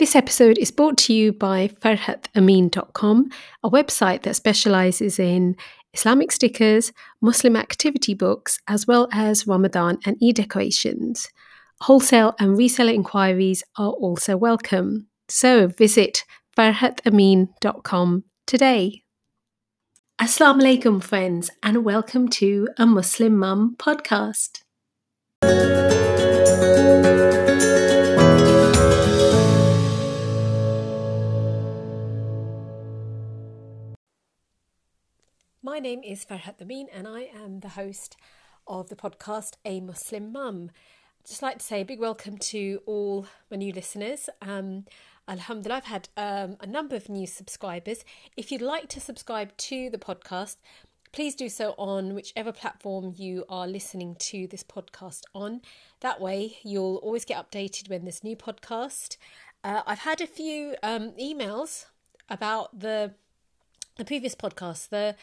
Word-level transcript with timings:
This 0.00 0.16
episode 0.16 0.56
is 0.56 0.70
brought 0.70 0.96
to 0.96 1.12
you 1.12 1.30
by 1.30 1.68
farhatamin.com, 1.68 3.30
a 3.62 3.68
website 3.68 4.22
that 4.22 4.34
specializes 4.34 5.18
in 5.18 5.56
Islamic 5.92 6.32
stickers, 6.32 6.90
Muslim 7.20 7.54
activity 7.54 8.14
books, 8.14 8.58
as 8.66 8.86
well 8.86 9.08
as 9.12 9.46
Ramadan 9.46 9.98
and 10.06 10.16
Eid 10.24 10.36
decorations. 10.36 11.28
Wholesale 11.82 12.34
and 12.38 12.56
reseller 12.56 12.94
inquiries 12.94 13.62
are 13.76 13.90
also 13.90 14.38
welcome. 14.38 15.08
So 15.28 15.66
visit 15.66 16.24
farhatamin.com 16.56 18.24
today. 18.46 19.02
Assalamu 20.18 20.62
alaikum, 20.62 21.02
friends, 21.02 21.50
and 21.62 21.84
welcome 21.84 22.26
to 22.40 22.68
a 22.78 22.86
Muslim 22.86 23.36
Mum 23.36 23.76
podcast. 23.78 24.62
My 35.70 35.78
name 35.78 36.02
is 36.02 36.24
Farhat 36.24 36.60
Amin, 36.60 36.88
and 36.92 37.06
I 37.06 37.30
am 37.32 37.60
the 37.60 37.68
host 37.68 38.16
of 38.66 38.88
the 38.88 38.96
podcast 38.96 39.52
A 39.64 39.80
Muslim 39.80 40.32
Mum. 40.32 40.72
I'd 41.20 41.28
just 41.28 41.42
like 41.42 41.58
to 41.58 41.64
say 41.64 41.82
a 41.82 41.84
big 41.84 42.00
welcome 42.00 42.38
to 42.38 42.82
all 42.86 43.28
my 43.52 43.56
new 43.56 43.72
listeners. 43.72 44.28
Um, 44.42 44.86
Alhamdulillah, 45.28 45.76
I've 45.76 45.84
had 45.84 46.08
um, 46.16 46.56
a 46.58 46.66
number 46.66 46.96
of 46.96 47.08
new 47.08 47.24
subscribers. 47.24 48.04
If 48.36 48.50
you'd 48.50 48.60
like 48.62 48.88
to 48.88 49.00
subscribe 49.00 49.56
to 49.58 49.88
the 49.90 49.96
podcast, 49.96 50.56
please 51.12 51.36
do 51.36 51.48
so 51.48 51.76
on 51.78 52.16
whichever 52.16 52.50
platform 52.50 53.14
you 53.16 53.44
are 53.48 53.68
listening 53.68 54.16
to 54.16 54.48
this 54.48 54.64
podcast 54.64 55.22
on. 55.36 55.60
That 56.00 56.20
way, 56.20 56.58
you'll 56.64 56.96
always 56.96 57.24
get 57.24 57.38
updated 57.38 57.88
when 57.88 58.02
there's 58.02 58.24
new 58.24 58.34
podcast. 58.34 59.18
Uh, 59.62 59.82
I've 59.86 60.00
had 60.00 60.20
a 60.20 60.26
few 60.26 60.74
um, 60.82 61.12
emails 61.12 61.84
about 62.28 62.80
the 62.80 63.14
the 63.96 64.04
previous 64.04 64.34
podcast, 64.34 64.88
the 64.88 65.14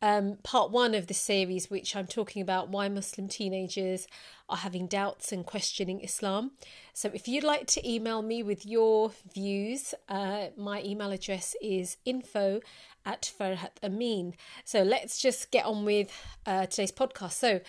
um, 0.00 0.38
part 0.42 0.70
one 0.70 0.94
of 0.94 1.06
this 1.06 1.18
series, 1.18 1.70
which 1.70 1.96
I'm 1.96 2.06
talking 2.06 2.40
about 2.40 2.68
why 2.68 2.88
Muslim 2.88 3.28
teenagers 3.28 4.06
are 4.48 4.58
having 4.58 4.86
doubts 4.86 5.32
and 5.32 5.44
questioning 5.44 6.00
Islam. 6.00 6.52
So, 6.94 7.10
if 7.12 7.26
you'd 7.26 7.44
like 7.44 7.66
to 7.68 7.88
email 7.88 8.22
me 8.22 8.42
with 8.42 8.64
your 8.64 9.12
views, 9.34 9.94
uh, 10.08 10.46
my 10.56 10.82
email 10.82 11.10
address 11.10 11.56
is 11.60 11.96
info 12.04 12.60
at 13.04 13.32
Farhat 13.38 13.72
Amin. 13.82 14.34
So, 14.64 14.82
let's 14.82 15.20
just 15.20 15.50
get 15.50 15.64
on 15.64 15.84
with 15.84 16.10
uh, 16.46 16.66
today's 16.66 16.92
podcast. 16.92 17.32
So, 17.32 17.60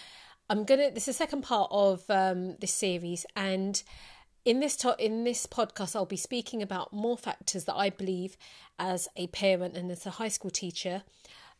I'm 0.49 0.65
gonna. 0.65 0.91
This 0.91 1.07
is 1.07 1.17
the 1.17 1.23
second 1.23 1.41
part 1.41 1.69
of 1.71 2.09
um, 2.09 2.57
this 2.59 2.73
series, 2.73 3.25
and 3.35 3.81
in 4.45 4.59
this 4.59 4.75
to- 4.77 4.95
in 4.97 5.23
this 5.23 5.45
podcast, 5.45 5.95
I'll 5.95 6.05
be 6.05 6.17
speaking 6.17 6.61
about 6.61 6.93
more 6.93 7.17
factors 7.17 7.65
that 7.65 7.75
I 7.75 7.89
believe, 7.89 8.37
as 8.79 9.07
a 9.15 9.27
parent 9.27 9.75
and 9.75 9.91
as 9.91 10.05
a 10.05 10.11
high 10.11 10.27
school 10.29 10.49
teacher, 10.49 11.03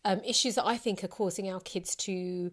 um, 0.05 0.22
issues 0.23 0.55
that 0.55 0.66
I 0.66 0.78
think 0.78 1.03
are 1.03 1.09
causing 1.09 1.50
our 1.52 1.59
kids 1.59 1.95
to, 1.97 2.52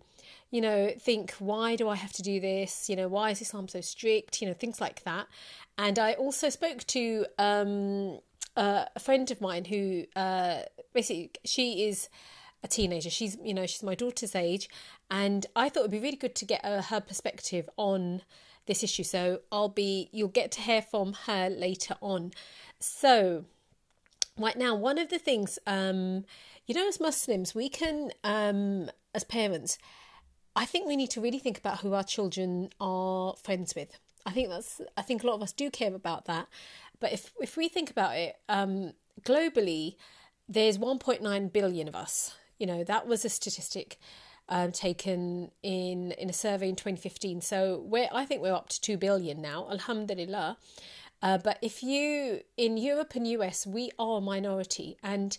you 0.51 0.61
know, 0.61 0.91
think, 0.99 1.33
why 1.39 1.77
do 1.77 1.89
I 1.89 1.97
have 1.97 2.13
to 2.15 2.23
do 2.23 2.41
this? 2.41 2.89
You 2.89 2.97
know, 2.97 3.09
why 3.09 3.31
is 3.31 3.41
Islam 3.41 3.69
so 3.69 3.81
strict? 3.81 4.41
You 4.41 4.49
know, 4.49 4.55
things 4.55 4.81
like 4.81 5.05
that. 5.05 5.27
And 5.79 5.99
I 5.99 6.15
also 6.15 6.49
spoke 6.49 6.85
to 6.89 7.27
um, 7.39 8.19
uh, 8.57 8.87
a 8.95 9.01
friend 9.01 9.31
of 9.31 9.41
mine 9.41 9.67
who 9.67 10.05
uh, 10.17 10.61
basically 10.93 11.31
she 11.45 11.85
is 11.85 12.09
a 12.65 12.69
teenager. 12.69 13.11
She's, 13.11 13.37
you 13.43 13.55
know, 13.55 13.67
she's 13.67 13.83
my 13.83 13.95
daughter's 13.95 14.35
age, 14.35 14.69
and 15.11 15.47
I 15.55 15.69
thought 15.69 15.81
it'd 15.81 15.91
be 15.91 16.01
really 16.01 16.17
good 16.17 16.35
to 16.37 16.45
get 16.45 16.65
uh, 16.65 16.83
her 16.83 17.01
perspective 17.01 17.69
on 17.77 18.23
this 18.67 18.83
issue. 18.83 19.05
So 19.05 19.41
I'll 19.53 19.69
be, 19.69 20.09
you'll 20.13 20.29
get 20.29 20.51
to 20.53 20.61
hear 20.61 20.83
from 20.83 21.13
her 21.27 21.49
later 21.49 21.95
on. 22.01 22.33
So 22.81 23.45
right 24.39 24.57
now, 24.57 24.75
one 24.75 24.99
of 24.99 25.09
the 25.09 25.19
things 25.19 25.59
um, 25.67 26.25
you 26.67 26.75
know, 26.75 26.89
as 26.89 27.01
Muslims, 27.01 27.55
we 27.55 27.69
can, 27.69 28.11
um, 28.25 28.91
as 29.15 29.25
parents, 29.25 29.79
I 30.55 30.65
think 30.65 30.87
we 30.87 30.97
need 30.97 31.11
to 31.11 31.21
really 31.21 31.39
think 31.39 31.59
about 31.59 31.81
who 31.81 31.95
our 31.95 32.03
children 32.03 32.71
are 32.81 33.35
friends 33.43 33.75
with. 33.75 33.99
I 34.25 34.31
think 34.33 34.49
that's. 34.49 34.81
I 34.97 35.03
think 35.03 35.23
a 35.23 35.27
lot 35.27 35.35
of 35.35 35.43
us 35.43 35.53
do 35.53 35.71
care 35.71 35.95
about 35.95 36.25
that. 36.25 36.49
But 36.99 37.13
if 37.13 37.33
if 37.41 37.57
we 37.57 37.69
think 37.69 37.91
about 37.91 38.17
it, 38.17 38.37
um, 38.49 38.93
globally, 39.23 39.97
there's 40.49 40.79
1.9 40.79 41.53
billion 41.53 41.89
of 41.89 41.95
us. 41.95 42.35
You 42.59 42.67
know, 42.67 42.83
that 42.85 43.07
was 43.07 43.25
a 43.25 43.29
statistic 43.29 43.99
um, 44.49 44.73
taken 44.73 45.51
in 45.63 46.13
in 46.13 46.31
a 46.31 46.33
survey 46.33 46.69
in 46.69 46.77
2015. 46.77 47.41
So 47.43 47.83
we're 47.87 48.09
I 48.13 48.25
think 48.25 48.43
we're 48.43 48.55
up 48.55 48.69
to 48.71 48.81
two 48.81 48.97
billion 48.97 49.41
now. 49.41 49.69
Alhamdulillah. 49.71 50.57
Uh, 51.23 51.39
but 51.39 51.59
if 51.63 51.83
you 51.83 52.41
in 52.57 52.77
Europe 52.77 53.15
and 53.15 53.27
US, 53.29 53.67
we 53.67 53.91
are 53.99 54.19
a 54.19 54.21
minority, 54.21 54.97
and 55.03 55.39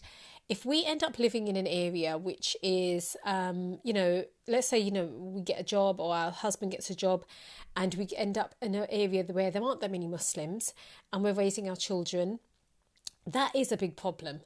if 0.49 0.65
we 0.65 0.85
end 0.85 1.03
up 1.03 1.19
living 1.19 1.47
in 1.47 1.55
an 1.55 1.67
area 1.67 2.17
which 2.17 2.55
is, 2.63 3.17
um, 3.25 3.79
you 3.83 3.91
know, 3.91 4.23
let's 4.47 4.67
say, 4.67 4.79
you 4.79 4.91
know, 4.91 5.05
we 5.05 5.41
get 5.41 5.59
a 5.59 5.63
job 5.63 5.99
or 5.99 6.15
our 6.15 6.31
husband 6.31 6.71
gets 6.71 6.89
a 6.89 6.95
job 6.95 7.25
and 7.75 7.95
we 7.95 8.07
end 8.15 8.37
up 8.37 8.55
in 8.61 8.73
an 8.75 8.87
area 8.89 9.23
where 9.23 9.51
there 9.51 9.61
aren't 9.61 9.81
that 9.81 9.91
many 9.91 10.07
Muslims 10.07 10.73
and 11.11 11.23
we're 11.23 11.33
raising 11.33 11.69
our 11.69 11.75
children, 11.75 12.39
that 13.25 13.53
is 13.55 13.71
a 13.71 13.77
big 13.77 13.97
problem 13.97 14.41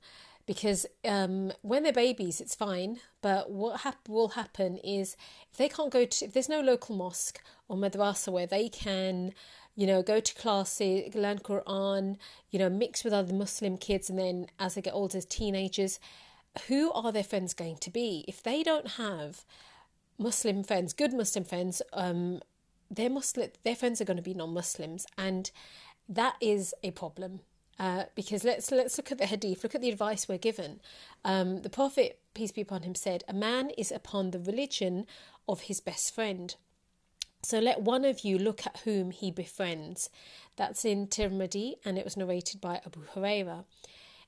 because 0.46 0.86
um, 1.06 1.52
when 1.62 1.84
they're 1.84 1.94
babies, 1.94 2.42
it's 2.42 2.56
fine. 2.56 3.00
But 3.22 3.52
what 3.52 3.82
hap- 3.82 4.10
will 4.10 4.30
happen 4.30 4.78
is 4.78 5.16
if 5.52 5.58
they 5.58 5.70
can't 5.70 5.92
go 5.92 6.06
to, 6.06 6.26
if 6.26 6.34
there's 6.34 6.50
no 6.50 6.62
local 6.62 6.96
mosque 6.96 7.42
or 7.68 7.78
madrasa 7.78 8.32
where 8.32 8.48
they 8.48 8.70
can 8.70 9.34
you 9.76 9.88
know, 9.88 10.04
go 10.04 10.20
to 10.20 10.36
classes, 10.36 11.16
learn 11.16 11.40
Quran, 11.40 12.18
you 12.50 12.60
know, 12.60 12.70
mix 12.70 13.04
with 13.04 13.14
other 13.14 13.34
Muslim 13.34 13.78
kids, 13.78 14.10
and 14.10 14.20
then 14.20 14.48
as 14.60 14.76
they 14.76 14.82
get 14.82 14.94
older, 14.94 15.18
as 15.18 15.26
teenagers, 15.26 16.00
who 16.68 16.92
are 16.92 17.12
their 17.12 17.24
friends 17.24 17.54
going 17.54 17.78
to 17.78 17.90
be? 17.90 18.26
If 18.28 18.44
they 18.44 18.64
don't 18.64 18.92
have 18.92 19.46
Muslim 20.18 20.64
friends, 20.64 20.94
good 20.94 21.14
Muslim 21.14 21.46
friends, 21.46 21.82
um, 21.94 22.42
their 22.90 23.10
Muslim, 23.10 23.50
their 23.64 23.76
friends 23.76 24.02
are 24.02 24.06
going 24.06 24.18
to 24.18 24.24
be 24.24 24.34
non-Muslims, 24.34 25.08
and 25.18 25.50
that 26.10 26.36
is 26.42 26.74
a 26.84 26.92
problem. 26.92 27.40
Uh, 27.80 28.04
because 28.16 28.44
let's 28.44 28.72
let's 28.72 28.98
look 28.98 29.12
at 29.12 29.18
the 29.18 29.26
hadith, 29.26 29.64
look 29.64 29.76
at 29.76 29.82
the 29.82 29.90
advice 29.90 30.28
we're 30.28 30.38
given. 30.38 30.80
Um, 31.26 31.62
the 31.62 31.70
Prophet, 31.70 32.20
peace 32.34 32.52
be 32.52 32.62
upon 32.62 32.84
him, 32.84 32.96
said, 32.96 33.24
"A 33.28 33.34
man 33.34 33.72
is 33.72 33.92
upon 33.92 34.32
the 34.32 34.40
religion 34.40 35.08
of 35.48 35.62
his 35.62 35.80
best 35.80 36.14
friend." 36.14 36.56
So 37.44 37.60
let 37.60 37.82
one 37.82 38.06
of 38.06 38.24
you 38.24 38.38
look 38.38 38.68
at 38.68 38.82
whom 38.84 39.12
he 39.12 39.32
befriends. 39.32 40.10
That's 40.58 40.86
in 40.86 41.08
Tirmidhi 41.08 41.76
and 41.84 41.98
it 41.98 42.06
was 42.06 42.16
narrated 42.16 42.62
by 42.62 42.82
Abu 42.86 43.04
Huraira. 43.14 43.66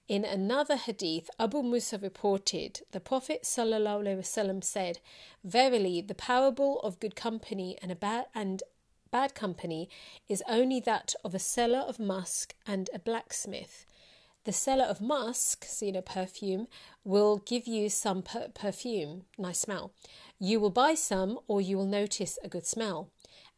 In 0.07 0.25
another 0.25 0.75
hadith, 0.75 1.29
Abu 1.39 1.63
Musa 1.63 1.97
reported, 1.97 2.81
the 2.91 2.99
Prophet 2.99 3.43
ﷺ 3.43 4.63
said, 4.63 4.99
Verily, 5.45 6.01
the 6.01 6.15
parable 6.15 6.81
of 6.81 6.99
good 6.99 7.15
company 7.15 7.77
and 7.81 7.89
a 7.89 7.95
bad 7.95 8.25
and 8.35 8.63
bad 9.13 9.35
company 9.35 9.87
is 10.27 10.43
only 10.49 10.79
that 10.81 11.13
of 11.23 11.35
a 11.35 11.39
seller 11.39 11.83
of 11.87 11.99
musk 11.99 12.55
and 12.65 12.89
a 12.93 12.99
blacksmith. 12.99 13.85
The 14.45 14.51
seller 14.51 14.85
of 14.85 14.99
musk, 14.99 15.65
so 15.65 15.85
you 15.85 15.91
know, 15.93 16.01
perfume, 16.01 16.67
will 17.05 17.37
give 17.37 17.65
you 17.67 17.89
some 17.89 18.23
per- 18.23 18.49
perfume, 18.49 19.23
nice 19.37 19.59
smell. 19.59 19.93
You 20.39 20.59
will 20.59 20.71
buy 20.71 20.95
some, 20.95 21.39
or 21.47 21.61
you 21.61 21.77
will 21.77 21.85
notice 21.85 22.37
a 22.43 22.49
good 22.49 22.65
smell. 22.65 23.09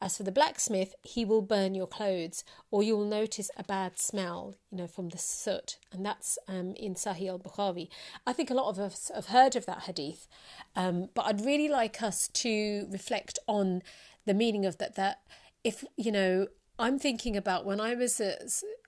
As 0.01 0.17
for 0.17 0.23
the 0.23 0.31
blacksmith, 0.31 0.93
he 1.03 1.23
will 1.23 1.41
burn 1.41 1.73
your 1.73 1.87
clothes, 1.87 2.43
or 2.69 2.83
you 2.83 2.97
will 2.97 3.05
notice 3.07 3.49
a 3.57 3.63
bad 3.63 3.97
smell, 3.97 4.55
you 4.69 4.77
know, 4.77 4.87
from 4.87 5.09
the 5.09 5.17
soot. 5.17 5.77
And 5.91 6.05
that's 6.05 6.37
um, 6.47 6.75
in 6.75 6.95
Sahih 6.95 7.29
al 7.29 7.39
Bukhari. 7.39 7.87
I 8.27 8.33
think 8.33 8.51
a 8.51 8.53
lot 8.53 8.69
of 8.69 8.77
us 8.77 9.09
have 9.15 9.27
heard 9.27 9.55
of 9.55 9.65
that 9.65 9.83
hadith, 9.83 10.27
um, 10.75 11.09
but 11.15 11.25
I'd 11.25 11.45
really 11.45 11.69
like 11.69 12.03
us 12.03 12.27
to 12.27 12.87
reflect 12.91 13.39
on 13.47 13.81
the 14.25 14.33
meaning 14.33 14.65
of 14.65 14.77
that. 14.79 14.95
That 14.95 15.21
if, 15.65 15.83
you 15.97 16.11
know, 16.11 16.47
I'm 16.77 16.99
thinking 16.99 17.35
about 17.35 17.65
when 17.65 17.81
I 17.81 17.95
was 17.95 18.21
a 18.21 18.37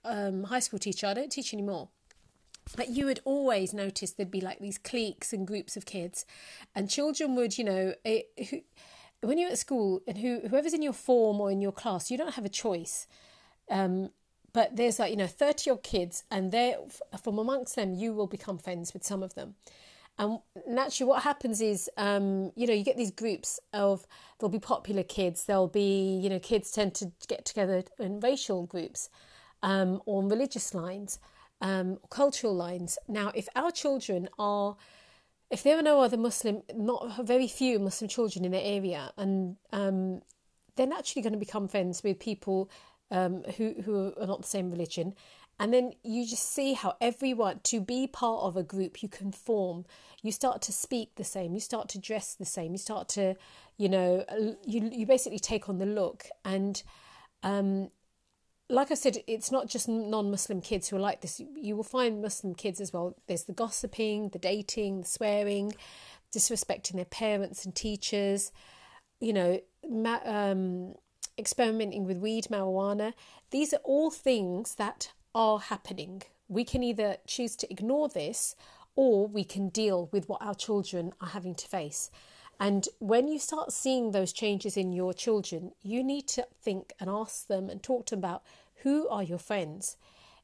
um, 0.05 0.43
high 0.43 0.59
school 0.59 0.77
teacher, 0.77 1.07
I 1.07 1.15
don't 1.15 1.31
teach 1.31 1.53
anymore. 1.53 1.89
But 2.75 2.89
you 2.89 3.05
would 3.05 3.19
always 3.25 3.73
notice 3.73 4.11
there'd 4.11 4.29
be 4.29 4.41
like 4.41 4.59
these 4.59 4.77
cliques 4.77 5.33
and 5.33 5.47
groups 5.47 5.75
of 5.75 5.85
kids, 5.85 6.25
and 6.75 6.89
children 6.89 7.35
would, 7.35 7.57
you 7.57 7.63
know, 7.63 7.93
it, 8.03 8.29
who, 8.49 8.61
when 9.21 9.39
you're 9.39 9.49
at 9.49 9.57
school 9.57 10.01
and 10.07 10.19
who, 10.19 10.41
whoever's 10.49 10.73
in 10.73 10.83
your 10.83 10.93
form 10.93 11.41
or 11.41 11.49
in 11.49 11.61
your 11.61 11.71
class, 11.71 12.11
you 12.11 12.17
don't 12.17 12.35
have 12.35 12.45
a 12.45 12.49
choice. 12.49 13.07
Um, 13.71 14.11
but 14.53 14.75
there's 14.75 14.99
like, 14.99 15.11
you 15.11 15.17
know, 15.17 15.27
30 15.27 15.71
odd 15.71 15.83
kids, 15.83 16.25
and 16.29 16.51
they 16.51 16.75
from 17.23 17.39
amongst 17.39 17.75
them, 17.75 17.95
you 17.95 18.13
will 18.13 18.27
become 18.27 18.59
friends 18.59 18.93
with 18.93 19.03
some 19.03 19.23
of 19.23 19.33
them. 19.33 19.55
And 20.19 20.39
naturally, 20.67 21.09
what 21.09 21.23
happens 21.23 21.61
is, 21.61 21.89
um, 21.97 22.51
you 22.55 22.65
know, 22.65 22.73
you 22.73 22.83
get 22.83 22.97
these 22.97 23.11
groups 23.11 23.59
of 23.73 24.07
there'll 24.39 24.51
be 24.51 24.59
popular 24.59 25.03
kids, 25.03 25.45
there'll 25.45 25.67
be, 25.67 26.19
you 26.21 26.29
know, 26.29 26.39
kids 26.39 26.71
tend 26.71 26.95
to 26.95 27.11
get 27.27 27.45
together 27.45 27.83
in 27.99 28.19
racial 28.19 28.65
groups 28.65 29.09
um, 29.61 30.01
or 30.05 30.21
on 30.21 30.29
religious 30.29 30.73
lines, 30.73 31.19
um, 31.61 31.99
cultural 32.09 32.55
lines. 32.55 32.97
Now, 33.07 33.31
if 33.35 33.47
our 33.55 33.71
children 33.71 34.27
are 34.39 34.75
if 35.49 35.63
there 35.63 35.77
are 35.77 35.83
no 35.83 36.01
other 36.01 36.17
Muslim, 36.17 36.61
not 36.75 37.25
very 37.25 37.47
few 37.47 37.79
Muslim 37.79 38.09
children 38.09 38.43
in 38.43 38.51
the 38.51 38.59
area, 38.59 39.11
and 39.17 39.55
um, 39.71 40.21
they're 40.75 40.87
naturally 40.87 41.21
going 41.21 41.33
to 41.33 41.39
become 41.39 41.67
friends 41.67 42.03
with 42.03 42.19
people 42.19 42.69
um, 43.11 43.43
who 43.57 43.75
who 43.83 44.13
are 44.19 44.27
not 44.27 44.41
the 44.41 44.47
same 44.47 44.69
religion, 44.69 45.13
And 45.59 45.73
then 45.73 45.93
you 46.03 46.25
just 46.25 46.51
see 46.51 46.73
how 46.73 46.95
everyone, 47.01 47.61
to 47.63 47.81
be 47.81 48.05
part 48.05 48.43
of 48.43 48.55
a 48.55 48.63
group, 48.63 49.01
you 49.01 49.09
conform. 49.09 49.85
You 50.21 50.31
start 50.31 50.61
to 50.63 50.71
speak 50.71 51.15
the 51.15 51.23
same. 51.23 51.53
You 51.53 51.59
start 51.59 51.89
to 51.89 51.99
dress 51.99 52.35
the 52.35 52.45
same. 52.45 52.73
You 52.73 52.77
start 52.77 53.09
to, 53.09 53.35
you 53.77 53.89
know, 53.89 54.23
you 54.65 54.89
you 54.93 55.05
basically 55.05 55.39
take 55.39 55.67
on 55.67 55.79
the 55.79 55.85
look. 55.85 56.25
And 56.45 56.81
um, 57.41 57.89
like 58.69 58.91
I 58.91 58.95
said, 58.95 59.17
it's 59.25 59.51
not 59.51 59.67
just 59.67 59.87
non-Muslim 59.87 60.61
kids 60.61 60.89
who 60.89 60.97
are 60.97 60.99
like 60.99 61.21
this. 61.21 61.41
You 61.55 61.75
will 61.75 61.83
find 61.83 62.21
Muslim 62.21 62.53
kids 62.53 62.79
as 62.79 62.93
well. 62.93 63.15
There's 63.27 63.45
the 63.45 63.53
gossiping, 63.53 64.29
the 64.29 64.39
dating, 64.39 65.01
the 65.01 65.07
swearing, 65.07 65.73
disrespecting 66.35 66.93
their 66.93 67.05
parents 67.05 67.65
and 67.65 67.73
teachers. 67.73 68.51
You 69.19 69.33
know, 69.33 69.59
ma- 69.89 70.21
um, 70.23 70.93
experimenting 71.39 72.05
with 72.05 72.17
weed, 72.17 72.45
marijuana. 72.51 73.13
These 73.49 73.73
are 73.73 73.81
all 73.83 74.11
things 74.11 74.75
that 74.75 75.13
are 75.33 75.59
happening. 75.59 76.23
We 76.47 76.63
can 76.63 76.83
either 76.83 77.17
choose 77.25 77.55
to 77.57 77.71
ignore 77.71 78.09
this 78.09 78.55
or 78.95 79.27
we 79.27 79.43
can 79.43 79.69
deal 79.69 80.09
with 80.11 80.27
what 80.27 80.41
our 80.41 80.55
children 80.55 81.13
are 81.21 81.29
having 81.29 81.55
to 81.55 81.67
face. 81.67 82.09
And 82.59 82.87
when 82.99 83.27
you 83.27 83.37
start 83.37 83.71
seeing 83.71 84.11
those 84.11 84.33
changes 84.33 84.75
in 84.75 84.91
your 84.91 85.13
children, 85.13 85.71
you 85.83 86.03
need 86.03 86.27
to 86.29 86.47
think 86.61 86.93
and 86.99 87.09
ask 87.09 87.47
them 87.47 87.69
and 87.69 87.83
talk 87.83 88.07
to 88.07 88.15
them 88.15 88.19
about 88.19 88.43
who 88.77 89.07
are 89.09 89.23
your 89.23 89.37
friends. 89.37 89.97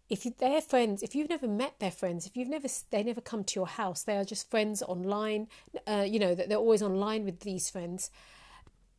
If 0.10 0.24
they're 0.38 0.62
friends, 0.62 1.02
if 1.02 1.16
you've 1.16 1.30
never 1.30 1.48
met 1.48 1.80
their 1.80 1.90
friends, 1.90 2.28
if 2.28 2.38
you've 2.38 2.50
never 2.50 2.68
they 2.92 3.02
never 3.04 3.22
come 3.22 3.44
to 3.46 3.60
your 3.60 3.68
house, 3.68 4.04
they 4.04 4.18
are 4.18 4.26
just 4.26 4.52
friends 4.52 4.84
online. 4.84 5.48
Uh, 5.88 6.06
you 6.08 6.20
know 6.20 6.36
that 6.36 6.50
they're 6.50 6.58
always 6.58 6.84
online 6.84 7.26
with 7.26 7.40
these 7.40 7.70
friends. 7.70 8.12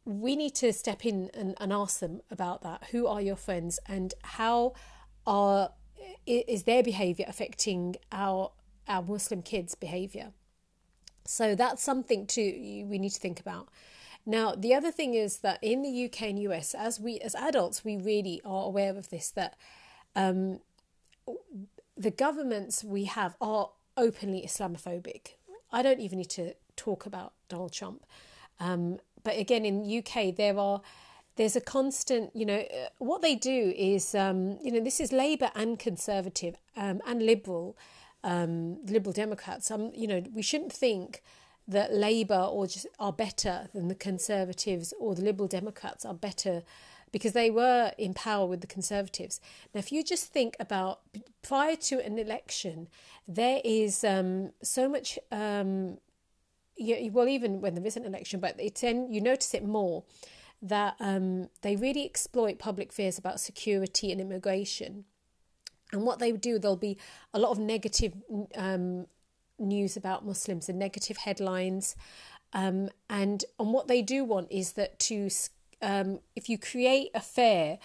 We 0.04 0.34
need 0.34 0.54
to 0.56 0.72
step 0.72 1.06
in 1.06 1.30
and, 1.34 1.54
and 1.60 1.72
ask 1.72 2.00
them 2.00 2.20
about 2.30 2.62
that. 2.62 2.88
Who 2.90 3.06
are 3.06 3.20
your 3.20 3.36
friends, 3.36 3.78
and 3.86 4.12
how 4.22 4.72
are 5.26 5.70
is 6.26 6.62
their 6.64 6.82
behavior 6.82 7.26
affecting 7.28 7.96
our 8.12 8.52
our 8.88 9.02
Muslim 9.02 9.42
kids' 9.42 9.74
behavior? 9.74 10.32
So 11.26 11.54
that's 11.54 11.82
something 11.82 12.26
to 12.28 12.42
we 12.42 12.98
need 12.98 13.10
to 13.10 13.20
think 13.20 13.40
about. 13.40 13.68
Now, 14.26 14.54
the 14.54 14.74
other 14.74 14.90
thing 14.90 15.14
is 15.14 15.38
that 15.38 15.58
in 15.62 15.82
the 15.82 16.04
UK 16.06 16.22
and 16.22 16.38
US, 16.40 16.74
as 16.74 16.98
we 16.98 17.18
as 17.20 17.34
adults, 17.34 17.84
we 17.84 17.96
really 17.96 18.40
are 18.44 18.64
aware 18.64 18.96
of 18.96 19.10
this 19.10 19.30
that 19.30 19.56
um, 20.16 20.60
the 21.96 22.10
governments 22.10 22.82
we 22.82 23.04
have 23.04 23.36
are 23.40 23.70
openly 23.96 24.42
Islamophobic. 24.42 25.34
I 25.70 25.82
don't 25.82 26.00
even 26.00 26.18
need 26.18 26.30
to 26.30 26.54
talk 26.76 27.06
about 27.06 27.32
Donald 27.48 27.72
Trump, 27.72 28.06
um, 28.60 28.98
but 29.22 29.38
again, 29.38 29.64
in 29.64 29.98
UK, 29.98 30.34
there 30.34 30.58
are 30.58 30.82
there's 31.36 31.56
a 31.56 31.60
constant, 31.60 32.30
you 32.34 32.46
know, 32.46 32.58
uh, 32.58 32.88
what 32.98 33.22
they 33.22 33.34
do 33.34 33.72
is, 33.76 34.14
um, 34.14 34.58
you 34.62 34.70
know, 34.70 34.80
this 34.80 35.00
is 35.00 35.12
Labour 35.12 35.50
and 35.54 35.78
Conservative 35.78 36.56
um, 36.76 37.00
and 37.06 37.22
Liberal, 37.22 37.76
um, 38.22 38.84
Liberal 38.86 39.12
Democrats. 39.12 39.70
Um, 39.70 39.90
you 39.94 40.06
know, 40.06 40.22
we 40.32 40.42
shouldn't 40.42 40.72
think 40.72 41.22
that 41.66 41.92
Labour 41.92 42.48
or 42.50 42.66
just 42.66 42.86
are 42.98 43.12
better 43.12 43.68
than 43.74 43.88
the 43.88 43.94
Conservatives 43.94 44.94
or 45.00 45.14
the 45.14 45.22
Liberal 45.22 45.48
Democrats 45.48 46.04
are 46.04 46.14
better 46.14 46.62
because 47.10 47.32
they 47.32 47.50
were 47.50 47.92
in 47.96 48.14
power 48.14 48.46
with 48.46 48.60
the 48.60 48.66
Conservatives. 48.66 49.40
Now, 49.72 49.78
if 49.78 49.90
you 49.90 50.04
just 50.04 50.32
think 50.32 50.56
about 50.60 51.00
prior 51.42 51.76
to 51.76 52.04
an 52.04 52.18
election, 52.18 52.88
there 53.26 53.60
is 53.64 54.04
um, 54.04 54.50
so 54.62 54.88
much. 54.88 55.18
Um, 55.32 55.98
well, 56.76 57.28
even 57.28 57.60
when 57.60 57.76
there 57.76 57.86
is 57.86 57.96
an 57.96 58.04
election, 58.04 58.40
but 58.40 58.56
it's 58.58 58.82
in, 58.82 59.12
you 59.12 59.20
notice 59.20 59.54
it 59.54 59.64
more 59.64 60.02
that 60.62 60.96
um, 61.00 61.48
they 61.62 61.76
really 61.76 62.04
exploit 62.04 62.58
public 62.58 62.92
fears 62.92 63.18
about 63.18 63.40
security 63.40 64.10
and 64.10 64.20
immigration. 64.20 65.04
And 65.92 66.02
what 66.02 66.18
they 66.18 66.32
do, 66.32 66.58
there'll 66.58 66.76
be 66.76 66.98
a 67.32 67.38
lot 67.38 67.50
of 67.50 67.58
negative 67.58 68.14
um, 68.56 69.06
news 69.58 69.96
about 69.96 70.24
Muslims 70.24 70.68
and 70.68 70.78
negative 70.78 71.18
headlines. 71.18 71.94
Um, 72.52 72.88
and 73.10 73.44
and 73.58 73.72
what 73.72 73.88
they 73.88 74.02
do 74.02 74.24
want 74.24 74.50
is 74.50 74.72
that 74.72 74.98
to 75.00 75.28
um, 75.82 76.20
if 76.34 76.48
you 76.48 76.56
create 76.58 77.10
a 77.14 77.20
fear 77.20 77.78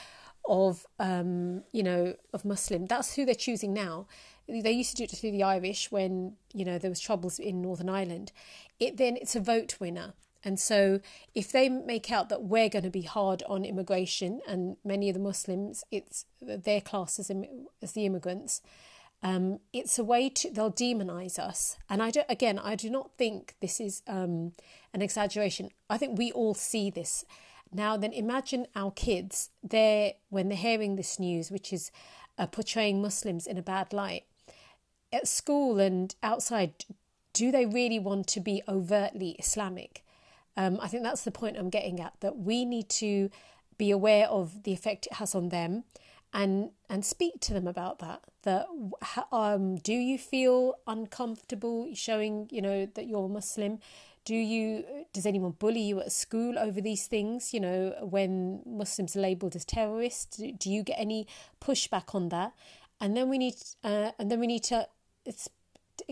of 0.47 0.85
um, 0.99 1.63
you 1.71 1.83
know 1.83 2.15
of 2.33 2.45
Muslim, 2.45 2.85
that's 2.85 3.15
who 3.15 3.25
they're 3.25 3.35
choosing 3.35 3.73
now. 3.73 4.07
They 4.47 4.71
used 4.71 4.91
to 4.91 4.97
do 4.97 5.03
it 5.03 5.11
through 5.11 5.31
the 5.31 5.43
Irish 5.43 5.91
when 5.91 6.33
you 6.53 6.65
know 6.65 6.77
there 6.77 6.89
was 6.89 6.99
troubles 6.99 7.39
in 7.39 7.61
Northern 7.61 7.89
Ireland. 7.89 8.31
It 8.79 8.97
then 8.97 9.17
it's 9.17 9.35
a 9.35 9.39
vote 9.39 9.79
winner. 9.79 10.13
And 10.43 10.59
so, 10.59 11.01
if 11.35 11.51
they 11.51 11.67
make 11.67 12.11
out 12.11 12.29
that 12.29 12.43
we're 12.43 12.69
going 12.69 12.83
to 12.83 12.89
be 12.89 13.01
hard 13.01 13.43
on 13.47 13.65
immigration, 13.65 14.39
and 14.47 14.77
many 14.85 15.09
of 15.09 15.13
the 15.13 15.19
Muslims, 15.19 15.83
it's 15.91 16.25
their 16.41 16.81
class 16.81 17.19
as, 17.19 17.29
as 17.81 17.91
the 17.91 18.05
immigrants, 18.05 18.61
um, 19.21 19.59
it's 19.73 19.99
a 19.99 20.03
way 20.03 20.29
to 20.29 20.49
they'll 20.49 20.71
demonize 20.71 21.37
us. 21.37 21.77
And 21.89 22.01
I 22.01 22.09
don't, 22.09 22.25
again, 22.29 22.57
I 22.57 22.75
do 22.75 22.89
not 22.89 23.11
think 23.17 23.55
this 23.59 23.79
is 23.79 24.01
um, 24.07 24.53
an 24.93 25.01
exaggeration. 25.01 25.71
I 25.89 25.97
think 25.97 26.17
we 26.17 26.31
all 26.31 26.53
see 26.53 26.89
this 26.89 27.25
now. 27.73 27.97
Then 27.97 28.13
imagine 28.13 28.67
our 28.75 28.91
kids. 28.91 29.49
They 29.61 30.17
when 30.29 30.47
they're 30.47 30.57
hearing 30.57 30.95
this 30.95 31.19
news, 31.19 31.51
which 31.51 31.73
is 31.73 31.91
uh, 32.37 32.47
portraying 32.47 33.01
Muslims 33.01 33.45
in 33.45 33.57
a 33.57 33.61
bad 33.61 33.91
light 33.91 34.23
at 35.11 35.27
school 35.27 35.79
and 35.79 36.15
outside. 36.23 36.85
Do 37.33 37.51
they 37.51 37.65
really 37.65 37.99
want 37.99 38.27
to 38.27 38.39
be 38.39 38.63
overtly 38.67 39.31
Islamic? 39.31 40.03
Um, 40.57 40.79
I 40.81 40.87
think 40.87 41.03
that's 41.03 41.23
the 41.23 41.31
point 41.31 41.57
I'm 41.57 41.69
getting 41.69 41.99
at 41.99 42.13
that 42.19 42.37
we 42.37 42.65
need 42.65 42.89
to 42.89 43.29
be 43.77 43.91
aware 43.91 44.27
of 44.27 44.63
the 44.63 44.73
effect 44.73 45.07
it 45.07 45.13
has 45.13 45.33
on 45.33 45.49
them 45.49 45.85
and 46.33 46.69
and 46.89 47.03
speak 47.03 47.39
to 47.39 47.53
them 47.53 47.67
about 47.67 47.99
that 47.99 48.21
that 48.43 48.67
um 49.31 49.77
do 49.77 49.93
you 49.93 50.17
feel 50.17 50.75
uncomfortable 50.85 51.89
showing 51.93 52.47
you 52.51 52.61
know 52.61 52.85
that 52.85 53.07
you're 53.07 53.27
muslim? 53.27 53.79
Do 54.25 54.35
you 54.35 54.83
does 55.11 55.25
anyone 55.25 55.51
bully 55.51 55.81
you 55.81 55.99
at 56.01 56.11
school 56.11 56.59
over 56.59 56.81
these 56.81 57.07
things 57.07 57.53
you 57.53 57.59
know 57.59 57.95
when 58.01 58.61
muslims 58.65 59.15
are 59.15 59.21
labeled 59.21 59.55
as 59.55 59.65
terrorists? 59.65 60.37
Do, 60.37 60.51
do 60.51 60.69
you 60.69 60.83
get 60.83 60.99
any 60.99 61.27
pushback 61.59 62.13
on 62.13 62.29
that? 62.29 62.53
And 63.01 63.15
then 63.17 63.29
we 63.29 63.37
need 63.37 63.55
uh, 63.83 64.11
and 64.19 64.29
then 64.29 64.39
we 64.39 64.47
need 64.47 64.63
to 64.65 64.87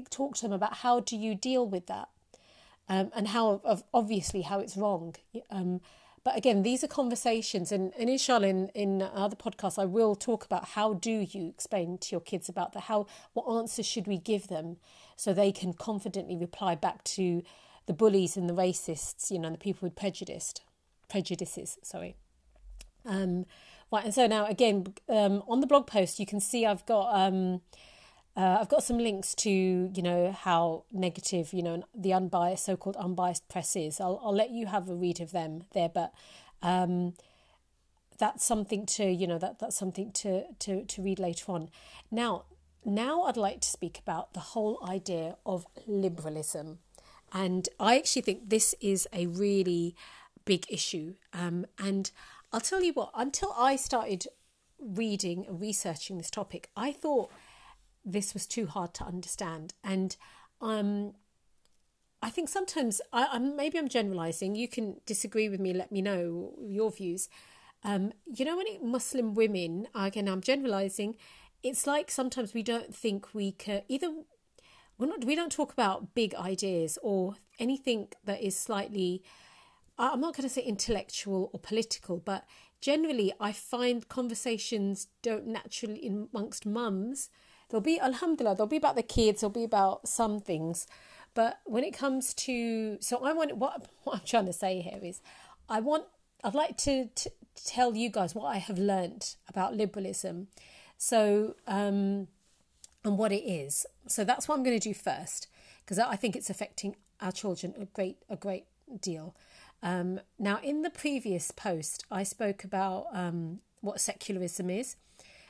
talk 0.10 0.36
to 0.36 0.42
them 0.42 0.54
about 0.54 0.78
how 0.78 1.00
do 1.00 1.16
you 1.16 1.36
deal 1.36 1.68
with 1.68 1.86
that 1.88 2.10
um, 2.90 3.12
and 3.16 3.30
how 3.30 3.62
obviously 3.94 4.42
how 4.42 4.60
it's 4.60 4.78
wrong. 4.78 5.16
Um, 5.50 5.82
but 6.24 6.38
again, 6.38 6.64
these 6.64 6.84
are 6.84 6.88
conversations, 6.88 7.72
and, 7.72 7.94
and 7.98 8.10
inshallah, 8.10 8.48
in, 8.48 8.68
in 8.76 9.02
other 9.02 9.38
podcasts, 9.38 9.80
I 9.80 9.86
will 9.86 10.14
talk 10.14 10.44
about 10.44 10.70
how 10.70 10.94
do 10.94 11.12
you 11.12 11.48
explain 11.48 11.98
to 12.00 12.12
your 12.12 12.20
kids 12.20 12.50
about 12.50 12.74
the 12.74 12.82
how 12.82 13.08
what 13.32 13.50
answers 13.50 13.86
should 13.86 14.08
we 14.08 14.18
give 14.18 14.50
them 14.50 14.76
so 15.16 15.34
they 15.34 15.54
can 15.54 15.72
confidently 15.72 16.36
reply 16.36 16.76
back 16.76 17.04
to 17.06 17.44
the 17.86 17.94
bullies 17.94 18.36
and 18.36 18.50
the 18.50 18.54
racists, 18.54 19.32
you 19.32 19.40
know, 19.40 19.48
and 19.48 19.56
the 19.56 19.60
people 19.60 19.86
with 19.86 19.96
prejudiced 19.96 20.62
prejudices. 21.08 21.78
Sorry. 21.82 22.18
Um, 23.06 23.46
right, 23.90 24.04
and 24.04 24.14
so 24.14 24.28
now 24.28 24.46
again 24.48 24.94
um, 25.08 25.44
on 25.48 25.62
the 25.62 25.68
blog 25.68 25.88
post, 25.88 26.20
you 26.20 26.26
can 26.26 26.42
see 26.42 26.66
I've 26.66 26.86
got 26.86 27.08
um, 27.14 27.62
uh, 28.38 28.60
I've 28.62 28.70
got 28.70 28.84
some 28.84 29.00
links 29.00 29.34
to 29.36 29.50
you 29.50 30.04
know 30.04 30.32
how 30.32 30.84
negative 30.92 31.54
you 31.54 31.64
know 31.64 31.84
the 31.96 32.14
unbiased 32.14 32.66
so-called 32.66 32.96
unbiased 32.96 33.50
press 33.50 33.76
is. 33.76 34.00
I'll 34.00 34.22
I'll 34.24 34.36
let 34.36 34.52
you 34.52 34.68
have 34.68 34.88
a 34.88 34.96
read 34.96 35.20
of 35.20 35.32
them 35.32 35.64
there, 35.74 35.90
but 35.90 36.14
um, 36.62 37.14
that's 38.20 38.46
something 38.46 38.86
to 38.86 39.06
you 39.06 39.26
know 39.26 39.40
that 39.40 39.58
that's 39.58 39.76
something 39.76 40.12
to 40.12 40.44
to 40.60 40.86
to 40.86 41.02
read 41.02 41.18
later 41.18 41.52
on. 41.52 41.70
Now 42.12 42.46
now 42.86 43.24
I'd 43.24 43.38
like 43.38 43.62
to 43.62 43.68
speak 43.68 43.98
about 43.98 44.34
the 44.34 44.40
whole 44.40 44.80
idea 44.88 45.38
of 45.44 45.66
liberalism, 45.88 46.78
and 47.34 47.68
I 47.80 47.98
actually 47.98 48.22
think 48.22 48.50
this 48.50 48.76
is 48.80 49.08
a 49.12 49.26
really 49.26 49.96
big 50.46 50.68
issue. 50.70 51.16
Um, 51.34 51.66
and 51.80 52.12
I'll 52.54 52.62
tell 52.62 52.84
you 52.84 52.94
what, 52.94 53.10
until 53.16 53.52
I 53.58 53.78
started 53.78 54.28
reading 54.80 55.48
and 55.48 55.60
researching 55.60 56.20
this 56.20 56.30
topic, 56.30 56.70
I 56.78 56.92
thought 56.92 57.32
this 58.08 58.34
was 58.34 58.48
too 58.48 58.66
hard 58.66 58.94
to 58.96 59.04
understand. 59.04 59.74
And 59.84 60.16
um, 60.62 61.14
I 62.22 62.30
think 62.30 62.50
sometimes 62.50 63.02
I, 63.12 63.28
I'm 63.32 63.56
maybe 63.56 63.78
I'm 63.78 63.90
generalizing. 63.90 64.56
You 64.56 64.68
can 64.68 65.02
disagree 65.06 65.50
with 65.50 65.60
me. 65.60 65.74
Let 65.74 65.92
me 65.92 66.02
know 66.02 66.54
your 66.62 66.90
views. 66.90 67.30
Um, 67.84 68.14
you 68.26 68.46
know, 68.46 68.58
when 68.58 68.68
it, 68.68 68.84
Muslim 68.84 69.36
women, 69.36 69.88
again, 69.94 70.28
I'm 70.28 70.42
generalizing. 70.42 71.16
It's 71.62 71.86
like 71.86 72.10
sometimes 72.10 72.54
we 72.54 72.64
don't 72.64 72.96
think 72.96 73.34
we 73.34 73.52
can 73.52 73.82
either. 73.88 74.10
We're 74.98 75.08
not. 75.08 75.26
We 75.26 75.36
don't 75.36 75.52
talk 75.52 75.74
about 75.74 76.16
big 76.16 76.34
ideas 76.36 76.98
or 77.04 77.36
anything 77.60 78.08
that 78.24 78.42
is 78.42 78.58
slightly. 78.58 79.22
I'm 80.00 80.22
not 80.22 80.36
going 80.36 80.48
to 80.48 80.54
say 80.54 80.62
intellectual 80.62 81.50
or 81.54 81.60
political, 81.60 82.18
but 82.20 82.46
generally, 82.80 83.34
I 83.40 83.52
find 83.52 84.08
conversations 84.08 85.08
don't 85.24 85.48
naturally 85.48 86.08
amongst 86.08 86.68
mums 86.68 87.30
There'll 87.70 87.82
be, 87.82 88.00
alhamdulillah, 88.00 88.56
there'll 88.56 88.68
be 88.68 88.78
about 88.78 88.96
the 88.96 89.04
kids, 89.04 89.42
there'll 89.42 89.52
be 89.52 89.64
about 89.64 90.08
some 90.08 90.40
things. 90.40 90.88
But 91.34 91.60
when 91.66 91.84
it 91.84 91.94
comes 91.94 92.34
to, 92.34 92.98
so 93.00 93.24
I 93.24 93.34
want, 93.34 93.58
what, 93.58 93.88
what 94.04 94.16
I'm 94.16 94.26
trying 94.26 94.46
to 94.48 94.54
say 94.54 94.82
here 94.82 95.00
is, 95.04 95.22
I 95.70 95.80
want, 95.80 96.06
I'd 96.44 96.56
like 96.56 96.78
to, 96.78 97.08
to 97.08 97.32
tell 97.66 97.96
you 97.96 98.10
guys 98.10 98.34
what 98.34 98.46
I 98.46 98.58
have 98.58 98.78
learned 98.78 99.36
about 99.48 99.76
liberalism 99.76 100.48
So, 100.98 101.56
um, 101.68 102.28
and 103.04 103.18
what 103.18 103.32
it 103.32 103.44
is. 103.44 103.86
So 104.08 104.24
that's 104.24 104.48
what 104.48 104.56
I'm 104.56 104.64
going 104.64 104.80
to 104.80 104.90
do 104.90 104.94
first 104.94 105.48
because 105.84 106.00
I 106.00 106.16
think 106.16 106.36
it's 106.36 106.50
affecting 106.50 106.96
our 107.22 107.32
children 107.32 107.74
a 107.80 107.86
great 107.86 108.18
a 108.30 108.36
great 108.36 108.66
deal. 109.00 109.36
Um, 109.82 110.20
now, 110.40 110.60
in 110.64 110.82
the 110.82 110.90
previous 110.90 111.52
post, 111.52 112.06
I 112.10 112.24
spoke 112.24 112.64
about 112.64 113.08
um, 113.14 113.60
what 113.82 114.02
secularism 114.02 114.70
is, 114.70 114.96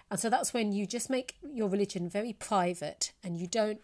and 0.10 0.20
so 0.20 0.30
that's 0.30 0.54
when 0.54 0.72
you 0.72 0.86
just 0.86 1.10
make 1.10 1.36
your 1.54 1.68
religion 1.68 2.08
very 2.10 2.34
private 2.34 3.12
and 3.24 3.38
you 3.38 3.48
don't. 3.48 3.82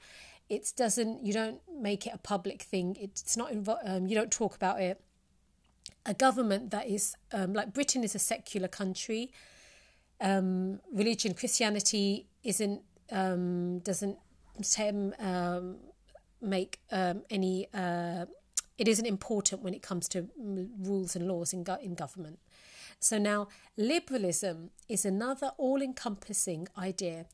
It 0.50 0.72
doesn't. 0.75 1.25
You 1.25 1.34
don't 1.34 1.62
make 1.72 2.08
it 2.08 2.13
a 2.13 2.18
public 2.18 2.62
thing. 2.62 2.96
It's 3.00 3.36
not. 3.36 3.51
Um, 3.86 4.08
you 4.08 4.15
don't 4.15 4.32
talk 4.32 4.56
about 4.56 4.82
it. 4.82 5.01
A 6.06 6.13
government 6.13 6.72
that 6.72 6.88
is 6.88 7.15
um, 7.32 7.53
like 7.53 7.74
Britain 7.74 8.03
is 8.03 8.15
a 8.15 8.20
secular 8.20 8.68
country. 8.68 9.32
Um, 10.22 10.80
religion, 10.94 11.34
Christianity 11.34 12.27
isn't 12.44 12.82
um, 13.12 13.80
doesn't 13.80 14.18
um, 15.20 15.77
make 16.42 16.80
um, 16.92 17.24
any. 17.30 17.68
Uh, 17.74 18.25
it 18.77 18.88
isn't 18.88 19.06
important 19.06 19.62
when 19.62 19.74
it 19.74 19.82
comes 19.82 20.08
to 20.10 20.30
rules 20.38 21.15
and 21.15 21.27
laws 21.27 21.53
in 21.53 21.63
go- 21.63 21.80
in 21.82 21.96
government. 21.96 22.39
So 23.00 23.17
now, 23.17 23.47
liberalism 23.77 24.71
is 24.88 25.05
another 25.05 25.51
all-encompassing 25.57 26.67
idea 26.77 27.25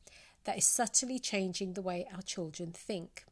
that 0.44 0.58
is 0.58 0.66
subtly 0.66 1.18
changing 1.18 1.74
the 1.74 1.82
way 1.82 2.06
our 2.12 2.22
children 2.22 2.72
think. 2.72 3.24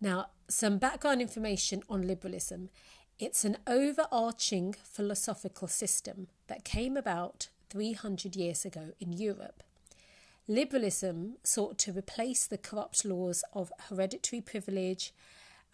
Now, 0.00 0.28
some 0.48 0.78
background 0.78 1.20
information 1.20 1.82
on 1.88 2.06
liberalism. 2.06 2.70
It's 3.18 3.44
an 3.44 3.58
overarching 3.66 4.74
philosophical 4.82 5.68
system 5.68 6.28
that 6.46 6.64
came 6.64 6.96
about 6.96 7.48
300 7.68 8.34
years 8.34 8.64
ago 8.64 8.92
in 8.98 9.12
Europe. 9.12 9.62
Liberalism 10.48 11.36
sought 11.44 11.78
to 11.78 11.92
replace 11.92 12.46
the 12.46 12.58
corrupt 12.58 13.04
laws 13.04 13.44
of 13.52 13.72
hereditary 13.88 14.40
privilege, 14.40 15.12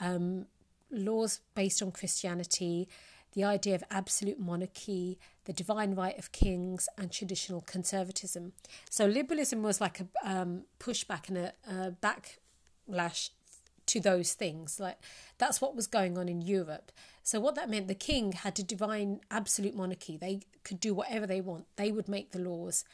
um, 0.00 0.46
laws 0.90 1.40
based 1.54 1.80
on 1.80 1.92
Christianity, 1.92 2.88
the 3.36 3.44
idea 3.44 3.74
of 3.74 3.84
absolute 3.90 4.40
monarchy, 4.40 5.18
the 5.44 5.52
divine 5.52 5.94
right 5.94 6.18
of 6.18 6.32
kings, 6.32 6.88
and 6.96 7.12
traditional 7.12 7.60
conservatism. 7.60 8.54
So 8.90 9.06
liberalism 9.06 9.62
was 9.62 9.78
like 9.80 10.00
a 10.00 10.06
um, 10.24 10.62
pushback 10.80 11.28
and 11.28 11.38
a, 11.38 11.52
a 11.68 11.92
backlash 12.02 13.30
to 13.84 14.00
those 14.00 14.32
things. 14.32 14.80
Like 14.80 14.98
that's 15.36 15.60
what 15.60 15.76
was 15.76 15.86
going 15.86 16.16
on 16.16 16.30
in 16.30 16.40
Europe. 16.40 16.90
So 17.22 17.38
what 17.38 17.54
that 17.56 17.68
meant, 17.68 17.88
the 17.88 17.94
king 17.94 18.32
had 18.32 18.58
a 18.58 18.62
divine 18.62 19.20
absolute 19.30 19.76
monarchy. 19.76 20.16
They 20.16 20.40
could 20.64 20.80
do 20.80 20.94
whatever 20.94 21.26
they 21.26 21.42
want. 21.42 21.66
They 21.76 21.92
would 21.92 22.08
make 22.08 22.32
the 22.32 22.40
laws 22.40 22.84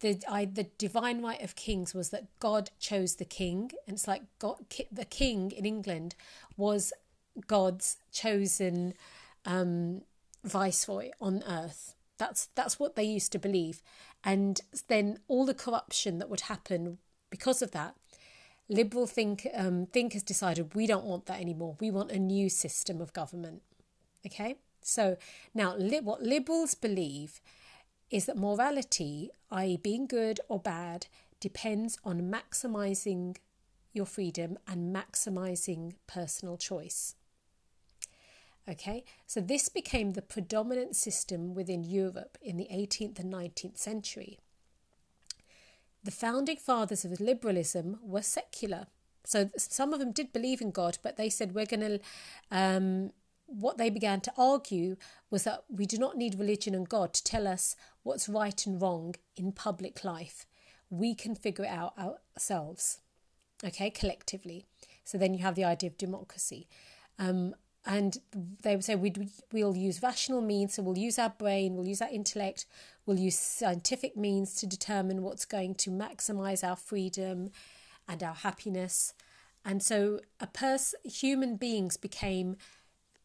the 0.00 0.20
I, 0.28 0.44
the 0.44 0.64
divine 0.78 1.22
right 1.22 1.42
of 1.42 1.56
kings 1.56 1.94
was 1.94 2.10
that 2.10 2.26
God 2.38 2.70
chose 2.78 3.16
the 3.16 3.24
king, 3.24 3.72
and 3.86 3.96
it's 3.96 4.06
like 4.06 4.22
God, 4.38 4.58
the 4.92 5.04
king 5.04 5.50
in 5.50 5.64
England 5.64 6.14
was 6.56 6.92
God's 7.46 7.96
chosen 8.12 8.94
um, 9.48 10.02
viceroy 10.44 11.10
on 11.20 11.42
earth. 11.48 11.94
That's 12.18 12.48
that's 12.54 12.78
what 12.78 12.94
they 12.94 13.04
used 13.04 13.32
to 13.32 13.38
believe, 13.38 13.82
and 14.22 14.60
then 14.88 15.18
all 15.26 15.46
the 15.46 15.54
corruption 15.54 16.18
that 16.18 16.28
would 16.28 16.42
happen 16.42 16.98
because 17.30 17.62
of 17.62 17.72
that. 17.72 17.94
Liberal 18.68 19.06
think 19.06 19.46
um, 19.54 19.86
thinkers 19.86 20.22
decided 20.22 20.74
we 20.74 20.86
don't 20.86 21.06
want 21.06 21.24
that 21.26 21.40
anymore. 21.40 21.76
We 21.80 21.90
want 21.90 22.10
a 22.10 22.18
new 22.18 22.50
system 22.50 23.00
of 23.00 23.14
government. 23.14 23.62
Okay, 24.26 24.56
so 24.82 25.16
now 25.54 25.74
li- 25.76 26.00
what 26.00 26.22
liberals 26.22 26.74
believe 26.74 27.40
is 28.10 28.26
that 28.26 28.36
morality, 28.36 29.30
i.e., 29.50 29.76
being 29.76 30.06
good 30.06 30.40
or 30.48 30.58
bad, 30.58 31.06
depends 31.40 31.98
on 32.04 32.32
maximizing 32.32 33.36
your 33.92 34.06
freedom 34.06 34.58
and 34.66 34.94
maximizing 34.94 35.94
personal 36.06 36.56
choice. 36.56 37.14
Okay, 38.68 39.04
so 39.26 39.40
this 39.40 39.70
became 39.70 40.12
the 40.12 40.22
predominant 40.22 40.94
system 40.94 41.54
within 41.54 41.84
Europe 41.84 42.36
in 42.42 42.58
the 42.58 42.68
18th 42.70 43.18
and 43.18 43.32
19th 43.32 43.78
century. 43.78 44.38
The 46.04 46.10
founding 46.10 46.58
fathers 46.58 47.04
of 47.04 47.18
liberalism 47.18 47.98
were 48.02 48.22
secular. 48.22 48.88
So 49.24 49.50
some 49.56 49.92
of 49.92 50.00
them 50.00 50.12
did 50.12 50.32
believe 50.32 50.60
in 50.60 50.70
God, 50.70 50.98
but 51.02 51.16
they 51.16 51.30
said 51.30 51.54
we're 51.54 51.66
going 51.66 51.80
to 51.80 52.00
um, 52.50 53.12
what 53.46 53.78
they 53.78 53.88
began 53.88 54.20
to 54.20 54.32
argue 54.36 54.96
was 55.30 55.44
that 55.44 55.64
we 55.70 55.86
do 55.86 55.96
not 55.96 56.16
need 56.16 56.38
religion 56.38 56.74
and 56.74 56.88
God 56.88 57.14
to 57.14 57.24
tell 57.24 57.48
us 57.48 57.74
what's 58.02 58.28
right 58.28 58.66
and 58.66 58.80
wrong 58.80 59.14
in 59.34 59.52
public 59.52 60.04
life. 60.04 60.46
We 60.90 61.14
can 61.14 61.34
figure 61.34 61.64
it 61.64 61.70
out 61.70 61.94
ourselves, 61.98 62.98
okay, 63.64 63.88
collectively. 63.88 64.66
So 65.04 65.16
then 65.16 65.32
you 65.32 65.40
have 65.40 65.54
the 65.54 65.64
idea 65.64 65.88
of 65.88 65.96
democracy. 65.96 66.68
Um, 67.18 67.54
and 67.88 68.18
they 68.62 68.76
would 68.76 68.84
say 68.84 68.94
we'd, 68.94 69.30
we'll 69.50 69.74
use 69.74 70.02
rational 70.02 70.42
means, 70.42 70.74
so 70.74 70.82
we'll 70.82 70.98
use 70.98 71.18
our 71.18 71.30
brain, 71.30 71.74
we'll 71.74 71.88
use 71.88 72.02
our 72.02 72.10
intellect, 72.10 72.66
we'll 73.06 73.18
use 73.18 73.38
scientific 73.38 74.14
means 74.14 74.52
to 74.56 74.66
determine 74.66 75.22
what's 75.22 75.46
going 75.46 75.74
to 75.76 75.90
maximize 75.90 76.62
our 76.62 76.76
freedom 76.76 77.50
and 78.06 78.22
our 78.22 78.34
happiness. 78.34 79.14
And 79.64 79.82
so 79.82 80.20
a 80.38 80.46
person, 80.46 81.00
human 81.02 81.56
beings 81.56 81.96
became 81.96 82.56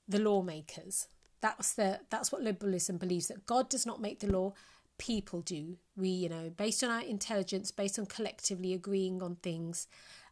the 0.08 0.20
lawmakers. 0.20 1.08
That's 1.42 1.74
the 1.74 2.00
that's 2.10 2.32
what 2.32 2.42
liberalism 2.42 2.98
believes 2.98 3.28
that 3.28 3.46
God 3.46 3.70
does 3.70 3.86
not 3.86 4.00
make 4.00 4.22
the 4.22 4.32
law, 4.32 4.54
people 4.98 5.42
do. 5.42 5.76
We, 5.98 6.08
you 6.08 6.30
know, 6.30 6.50
based 6.56 6.86
on 6.86 6.90
our 6.90 7.02
intelligence, 7.02 7.70
based 7.70 8.00
on 8.00 8.06
collectively 8.06 8.74
agreeing 8.74 9.22
on 9.22 9.36
things, 9.36 9.88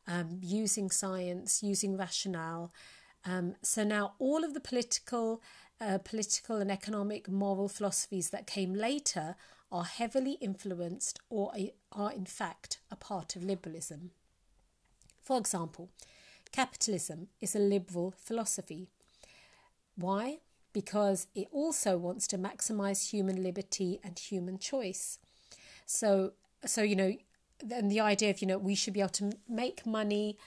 um, 0.07 0.39
using 0.41 0.89
science, 0.89 1.61
using 1.61 1.97
rationale. 1.97 2.71
Um, 3.25 3.55
so 3.61 3.83
now 3.83 4.13
all 4.19 4.43
of 4.43 4.53
the 4.53 4.59
political, 4.59 5.41
uh, 5.79 5.99
political 5.99 6.57
and 6.57 6.71
economic, 6.71 7.29
moral 7.29 7.67
philosophies 7.67 8.29
that 8.31 8.47
came 8.47 8.73
later 8.73 9.35
are 9.71 9.85
heavily 9.85 10.33
influenced 10.41 11.19
or 11.29 11.53
are 11.91 12.11
in 12.11 12.25
fact 12.25 12.79
a 12.89 12.95
part 12.95 13.35
of 13.35 13.43
liberalism. 13.43 14.11
For 15.23 15.37
example, 15.37 15.89
capitalism 16.51 17.27
is 17.39 17.55
a 17.55 17.59
liberal 17.59 18.13
philosophy. 18.17 18.89
Why? 19.95 20.39
Because 20.73 21.27
it 21.35 21.47
also 21.51 21.97
wants 21.97 22.27
to 22.27 22.37
maximize 22.37 23.11
human 23.11 23.41
liberty 23.41 23.99
and 24.03 24.17
human 24.17 24.57
choice. 24.57 25.19
So, 25.85 26.33
so 26.65 26.81
you 26.81 26.95
know, 26.95 27.15
and 27.69 27.91
the 27.91 27.99
idea 27.99 28.29
of 28.31 28.41
you 28.41 28.47
know 28.47 28.57
we 28.57 28.75
should 28.75 28.93
be 28.93 29.01
able 29.01 29.09
to 29.09 29.31
make 29.47 29.85
money 29.85 30.37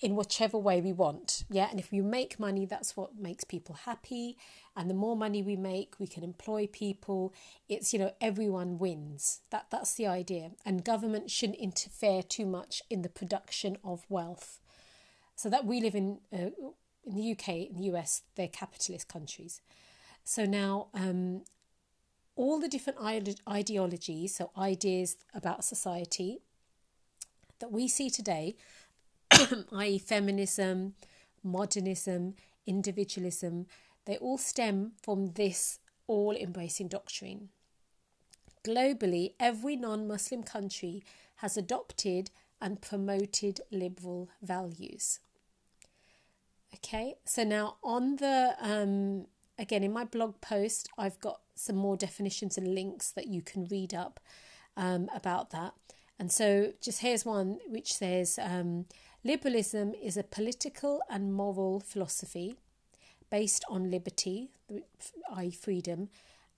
in 0.00 0.14
whichever 0.14 0.56
way 0.56 0.80
we 0.80 0.92
want. 0.92 1.44
Yeah, 1.50 1.68
and 1.70 1.80
if 1.80 1.90
we 1.90 2.00
make 2.00 2.38
money, 2.38 2.64
that's 2.64 2.96
what 2.96 3.18
makes 3.18 3.44
people 3.44 3.74
happy. 3.74 4.36
And 4.76 4.88
the 4.88 4.94
more 4.94 5.16
money 5.16 5.42
we 5.42 5.56
make, 5.56 5.94
we 5.98 6.06
can 6.06 6.22
employ 6.22 6.68
people. 6.68 7.34
It's 7.68 7.92
you 7.92 7.98
know 7.98 8.12
everyone 8.20 8.78
wins. 8.78 9.40
That 9.50 9.66
that's 9.70 9.94
the 9.94 10.06
idea. 10.06 10.52
And 10.64 10.84
government 10.84 11.30
shouldn't 11.30 11.58
interfere 11.58 12.22
too 12.22 12.46
much 12.46 12.82
in 12.88 13.02
the 13.02 13.08
production 13.08 13.76
of 13.82 14.04
wealth. 14.08 14.60
So 15.34 15.48
that 15.50 15.64
we 15.64 15.80
live 15.80 15.94
in 15.94 16.18
uh, 16.32 16.50
in 17.04 17.16
the 17.16 17.32
UK, 17.32 17.48
in 17.70 17.76
the 17.76 17.84
US, 17.94 18.22
they're 18.36 18.48
capitalist 18.48 19.08
countries. 19.08 19.60
So 20.24 20.44
now, 20.44 20.88
um, 20.92 21.42
all 22.36 22.60
the 22.60 22.68
different 22.68 22.98
ideologies, 23.48 24.36
so 24.36 24.50
ideas 24.56 25.16
about 25.34 25.64
society 25.64 26.38
that 27.58 27.72
we 27.72 27.88
see 27.88 28.10
today, 28.10 28.56
i.e., 29.72 29.98
feminism, 29.98 30.94
modernism, 31.42 32.34
individualism, 32.66 33.66
they 34.04 34.16
all 34.16 34.38
stem 34.38 34.92
from 35.02 35.32
this 35.32 35.80
all 36.06 36.34
embracing 36.34 36.88
doctrine. 36.88 37.50
Globally, 38.64 39.34
every 39.38 39.76
non 39.76 40.08
Muslim 40.08 40.42
country 40.42 41.04
has 41.36 41.56
adopted 41.56 42.30
and 42.60 42.80
promoted 42.80 43.60
liberal 43.70 44.28
values. 44.42 45.20
Okay, 46.74 47.14
so 47.24 47.44
now 47.44 47.76
on 47.82 48.16
the 48.16 48.54
um, 48.60 49.26
again 49.58 49.82
in 49.82 49.92
my 49.92 50.04
blog 50.04 50.40
post, 50.40 50.88
I've 50.98 51.20
got 51.20 51.40
some 51.54 51.76
more 51.76 51.96
definitions 51.96 52.58
and 52.58 52.74
links 52.74 53.10
that 53.12 53.26
you 53.26 53.42
can 53.42 53.66
read 53.66 53.94
up 53.94 54.20
um, 54.76 55.08
about 55.14 55.50
that. 55.50 55.74
And 56.18 56.32
so, 56.32 56.72
just 56.80 57.00
here's 57.00 57.24
one 57.24 57.58
which 57.68 57.92
says 57.92 58.38
um, 58.42 58.86
liberalism 59.24 59.94
is 59.94 60.16
a 60.16 60.22
political 60.22 61.02
and 61.10 61.32
moral 61.32 61.80
philosophy 61.80 62.56
based 63.30 63.64
on 63.68 63.90
liberty, 63.90 64.50
i.e., 65.34 65.50
freedom, 65.50 66.08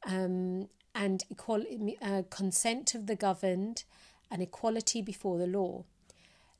um, 0.06 0.68
and 0.94 1.24
equality, 1.30 1.96
uh, 2.02 2.22
consent 2.30 2.94
of 2.94 3.06
the 3.06 3.16
governed, 3.16 3.84
and 4.30 4.42
equality 4.42 5.02
before 5.02 5.38
the 5.38 5.46
law. 5.46 5.84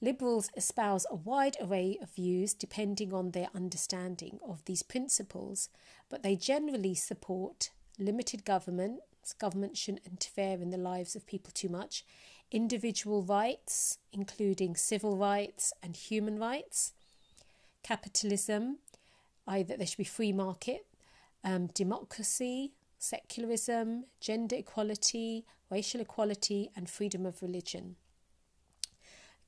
Liberals 0.02 0.50
espouse 0.57 1.04
a 1.11 1.14
wide 1.14 1.57
array 1.61 1.99
of 2.00 2.11
views 2.11 2.54
depending 2.54 3.12
on 3.12 3.30
their 3.30 3.49
understanding 3.54 4.38
of 4.47 4.64
these 4.64 4.83
principles, 4.83 5.69
but 6.09 6.23
they 6.23 6.37
generally 6.37 6.95
support 6.95 7.71
limited 7.99 8.45
government. 8.45 9.00
Government 9.38 9.76
shouldn't 9.76 10.07
interfere 10.07 10.54
in 10.54 10.71
the 10.71 10.78
lives 10.78 11.14
of 11.14 11.26
people 11.26 11.52
too 11.54 11.69
much, 11.69 12.04
individual 12.50 13.23
rights, 13.23 13.99
including 14.12 14.76
civil 14.76 15.16
rights 15.16 15.73
and 15.83 15.97
human 15.97 16.38
rights, 16.38 16.92
capitalism, 17.83 18.78
either 19.47 19.76
there 19.76 19.87
should 19.87 19.99
be 19.99 20.04
free 20.04 20.33
market, 20.33 20.87
um, 21.45 21.69
democracy, 21.69 22.73
secularism, 22.99 24.04
gender 24.21 24.57
equality, 24.57 25.45
racial 25.71 26.00
equality, 26.00 26.71
and 26.76 26.90
freedom 26.90 27.25
of 27.25 27.42
religion. 27.42 27.97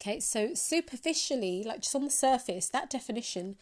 Okay, 0.00 0.18
so 0.18 0.54
superficially, 0.54 1.62
like 1.62 1.82
just 1.82 1.94
on 1.94 2.04
the 2.04 2.10
surface, 2.10 2.68
that 2.68 2.90
definition 2.90 3.56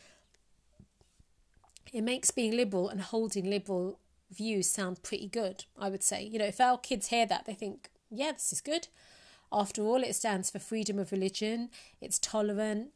it 1.93 2.03
makes 2.03 2.31
being 2.31 2.57
liberal 2.57 2.89
and 2.89 3.01
holding 3.01 3.49
liberal 3.49 3.99
views 4.31 4.71
sound 4.71 5.03
pretty 5.03 5.29
good, 5.29 5.65
I 5.77 5.89
would 5.89 6.03
say. 6.03 6.23
You 6.23 6.39
know, 6.39 6.47
if 6.47 6.61
our 6.61 6.79
kids 6.79 7.09
hear 7.09 7.27
that, 7.27 7.47
they 7.47 7.55
think, 7.55 7.91
yeah, 8.11 8.33
this 8.33 8.53
is 8.53 8.61
good. 8.61 8.89
After 9.53 9.83
all, 9.83 10.03
it 10.03 10.15
stands 10.15 10.51
for 10.51 10.59
freedom 10.59 10.99
of 10.99 11.11
religion, 11.11 11.71
it's 12.01 12.19
tolerant, 12.19 12.91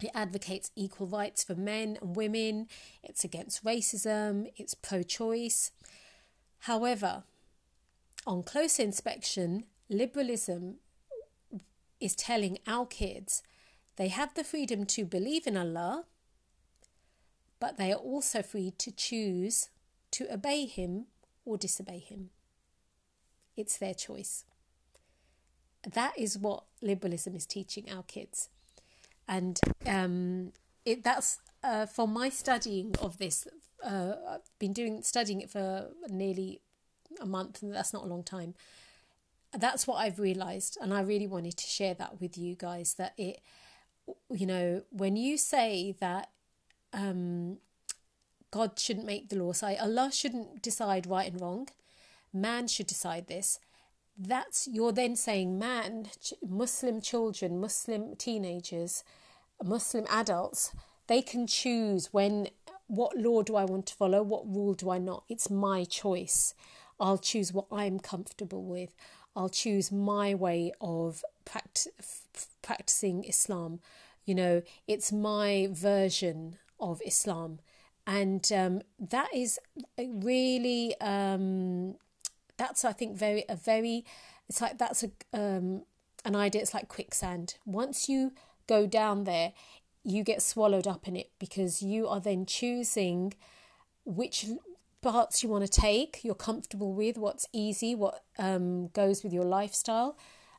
it 0.00 0.10
advocates 0.14 0.70
equal 0.74 1.06
rights 1.06 1.44
for 1.44 1.54
men 1.54 1.98
and 2.00 2.16
women, 2.16 2.68
it's 3.02 3.24
against 3.24 3.64
racism, 3.64 4.50
it's 4.56 4.74
pro 4.74 5.02
choice. 5.02 5.72
However, 6.60 7.24
on 8.26 8.42
close 8.42 8.78
inspection, 8.78 9.64
liberalism 9.88 10.76
is 12.00 12.14
telling 12.14 12.58
our 12.66 12.86
kids 12.86 13.42
they 13.96 14.08
have 14.08 14.34
the 14.34 14.44
freedom 14.44 14.84
to 14.86 15.04
believe 15.04 15.46
in 15.46 15.56
Allah, 15.56 16.04
but 17.60 17.78
they 17.78 17.92
are 17.92 17.96
also 17.96 18.42
free 18.42 18.72
to 18.78 18.90
choose 18.90 19.68
to 20.12 20.32
obey 20.32 20.66
Him 20.66 21.06
or 21.44 21.56
disobey 21.56 21.98
Him. 21.98 22.30
It's 23.56 23.78
their 23.78 23.94
choice. 23.94 24.44
That 25.86 26.18
is 26.18 26.36
what 26.36 26.64
liberalism 26.82 27.36
is 27.36 27.46
teaching 27.46 27.90
our 27.90 28.02
kids. 28.02 28.48
And 29.28 29.60
um, 29.86 30.52
it, 30.84 31.04
that's 31.04 31.38
uh, 31.62 31.86
for 31.86 32.06
my 32.08 32.28
studying 32.28 32.94
of 33.00 33.18
this. 33.18 33.46
Uh, 33.84 34.14
I've 34.28 34.58
been 34.58 34.72
doing 34.72 35.02
studying 35.02 35.40
it 35.40 35.50
for 35.50 35.88
nearly 36.08 36.60
a 37.20 37.26
month, 37.26 37.62
and 37.62 37.74
that's 37.74 37.92
not 37.92 38.04
a 38.04 38.06
long 38.06 38.22
time 38.22 38.54
that's 39.58 39.86
what 39.86 39.96
I've 39.96 40.18
realized, 40.18 40.78
and 40.80 40.92
I 40.92 41.00
really 41.00 41.26
wanted 41.26 41.56
to 41.56 41.66
share 41.66 41.94
that 41.94 42.20
with 42.20 42.36
you 42.36 42.54
guys. 42.54 42.94
That 42.94 43.14
it, 43.16 43.40
you 44.30 44.46
know, 44.46 44.82
when 44.90 45.16
you 45.16 45.36
say 45.38 45.94
that 46.00 46.30
um, 46.92 47.58
God 48.50 48.78
shouldn't 48.78 49.06
make 49.06 49.28
the 49.28 49.36
law, 49.36 49.52
say 49.52 49.76
Allah 49.76 50.10
shouldn't 50.12 50.62
decide 50.62 51.06
right 51.06 51.30
and 51.30 51.40
wrong, 51.40 51.68
man 52.32 52.68
should 52.68 52.86
decide 52.86 53.26
this. 53.26 53.58
That's 54.18 54.66
you're 54.66 54.92
then 54.92 55.16
saying 55.16 55.58
man, 55.58 56.08
Muslim 56.46 57.00
children, 57.00 57.60
Muslim 57.60 58.16
teenagers, 58.16 59.04
Muslim 59.62 60.06
adults, 60.10 60.72
they 61.06 61.22
can 61.22 61.46
choose 61.46 62.12
when 62.12 62.48
what 62.88 63.16
law 63.16 63.42
do 63.42 63.56
I 63.56 63.64
want 63.64 63.86
to 63.86 63.94
follow, 63.94 64.22
what 64.22 64.46
rule 64.46 64.74
do 64.74 64.90
I 64.90 64.98
not. 64.98 65.24
It's 65.28 65.50
my 65.50 65.84
choice. 65.84 66.54
I'll 66.98 67.18
choose 67.18 67.52
what 67.52 67.66
I'm 67.70 67.98
comfortable 67.98 68.64
with. 68.64 68.94
I'll 69.34 69.48
choose 69.48 69.92
my 69.92 70.34
way 70.34 70.72
of 70.80 71.22
pract- 71.44 71.88
practicing 72.62 73.24
Islam. 73.24 73.80
You 74.24 74.34
know, 74.34 74.62
it's 74.88 75.12
my 75.12 75.68
version 75.70 76.56
of 76.80 77.02
Islam. 77.04 77.58
And 78.06 78.50
um, 78.52 78.82
that 78.98 79.28
is 79.34 79.58
really, 79.98 80.94
um, 81.00 81.96
that's, 82.56 82.84
I 82.84 82.92
think, 82.92 83.16
very, 83.16 83.44
a 83.48 83.56
very, 83.56 84.04
it's 84.48 84.60
like 84.60 84.78
that's 84.78 85.04
a, 85.04 85.10
um, 85.32 85.82
an 86.24 86.36
idea, 86.36 86.62
it's 86.62 86.74
like 86.74 86.88
quicksand. 86.88 87.56
Once 87.64 88.08
you 88.08 88.32
go 88.66 88.86
down 88.86 89.24
there, 89.24 89.52
you 90.02 90.22
get 90.22 90.42
swallowed 90.42 90.86
up 90.86 91.08
in 91.08 91.16
it 91.16 91.30
because 91.38 91.82
you 91.82 92.06
are 92.08 92.20
then 92.20 92.46
choosing 92.46 93.34
which 94.04 94.46
parts 95.02 95.42
you 95.42 95.48
want 95.48 95.64
to 95.64 95.70
take, 95.70 96.20
you're 96.22 96.34
comfortable 96.34 96.92
with, 96.92 97.18
what's 97.18 97.46
easy, 97.52 97.94
what 97.94 98.24
um, 98.38 98.88
goes 98.88 99.22
with 99.22 99.32
your 99.32 99.44
lifestyle, 99.44 100.16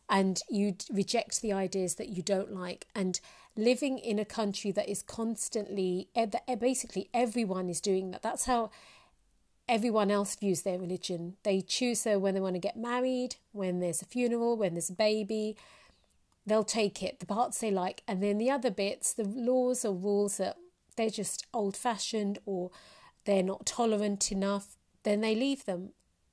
and 0.10 0.41
you 0.50 0.76
reject 0.91 1.41
the 1.41 1.52
ideas 1.52 1.95
that 1.95 2.10
you 2.10 2.22
don't 2.22 2.54
like. 2.54 2.88
And 2.95 3.19
living 3.56 3.98
in 3.98 4.19
a 4.19 4.26
country 4.26 4.72
that 4.72 4.88
is 4.88 5.02
constantly, 5.02 6.08
basically, 6.60 7.10
everyone 7.13 7.69
is 7.69 7.82
doing 7.82 8.12
that. 8.12 8.22
That's 8.22 8.45
how 8.45 8.69
everyone 9.69 10.12
else 10.12 10.36
views 10.36 10.62
their 10.62 10.80
religion. 10.80 11.36
They 11.43 11.62
choose 11.62 12.01
so 12.01 12.19
when 12.19 12.34
they 12.34 12.39
want 12.39 12.56
to 12.56 12.60
get 12.60 12.77
married, 12.77 13.36
when 13.51 13.80
there's 13.80 14.01
a 14.01 14.06
funeral, 14.06 14.58
when 14.58 14.73
there's 14.73 14.89
a 14.89 14.93
baby. 14.93 15.58
They'll 16.45 16.63
take 16.63 17.03
it, 17.03 17.19
the 17.19 17.25
parts 17.25 17.60
they 17.60 17.71
like, 17.71 18.03
and 18.08 18.23
then 18.23 18.38
the 18.38 18.49
other 18.49 18.71
bits, 18.71 19.12
the 19.12 19.25
laws 19.25 19.84
or 19.84 19.93
rules 19.93 20.38
that 20.38 20.56
they're 20.95 21.10
just 21.10 21.45
old 21.53 21.75
fashioned 21.75 22.39
or 22.45 22.71
they're 23.25 23.43
not 23.43 23.65
tolerant 23.65 24.32
enough, 24.32 24.77
then 25.03 25.21
they 25.21 25.36
leave 25.36 25.65
them. 25.65 25.89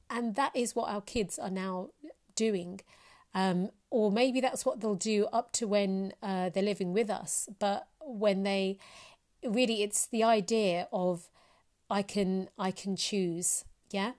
And 0.09 0.37
that 0.37 0.55
is 0.55 0.77
what 0.77 0.89
our 0.89 1.01
kids 1.01 1.39
are 1.39 1.51
now 1.51 1.91
doing. 2.37 2.81
Um, 3.35 3.71
or 3.91 4.13
maybe 4.13 4.41
that's 4.41 4.65
what 4.65 4.81
they'll 4.81 4.95
do 4.95 5.27
up 5.33 5.51
to 5.53 5.67
when 5.67 6.13
uh, 6.23 6.51
they're 6.51 6.63
living 6.63 6.93
with 6.93 7.11
us. 7.11 7.49
But 7.59 7.89
when 8.01 8.45
they 8.45 8.79
really, 9.45 9.83
it's 9.83 10.07
the 10.07 10.23
idea 10.23 10.89
of 10.93 11.29
I 11.95 12.03
can 12.03 12.49
I 12.59 12.73
can 12.73 12.97
choose, 12.97 13.65
yeah. 13.93 14.15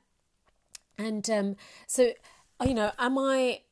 And 0.97 1.29
um, 1.29 1.57
so 1.87 2.13
you 2.63 2.73
know, 2.73 2.91
am 2.97 3.17
I? 3.17 3.63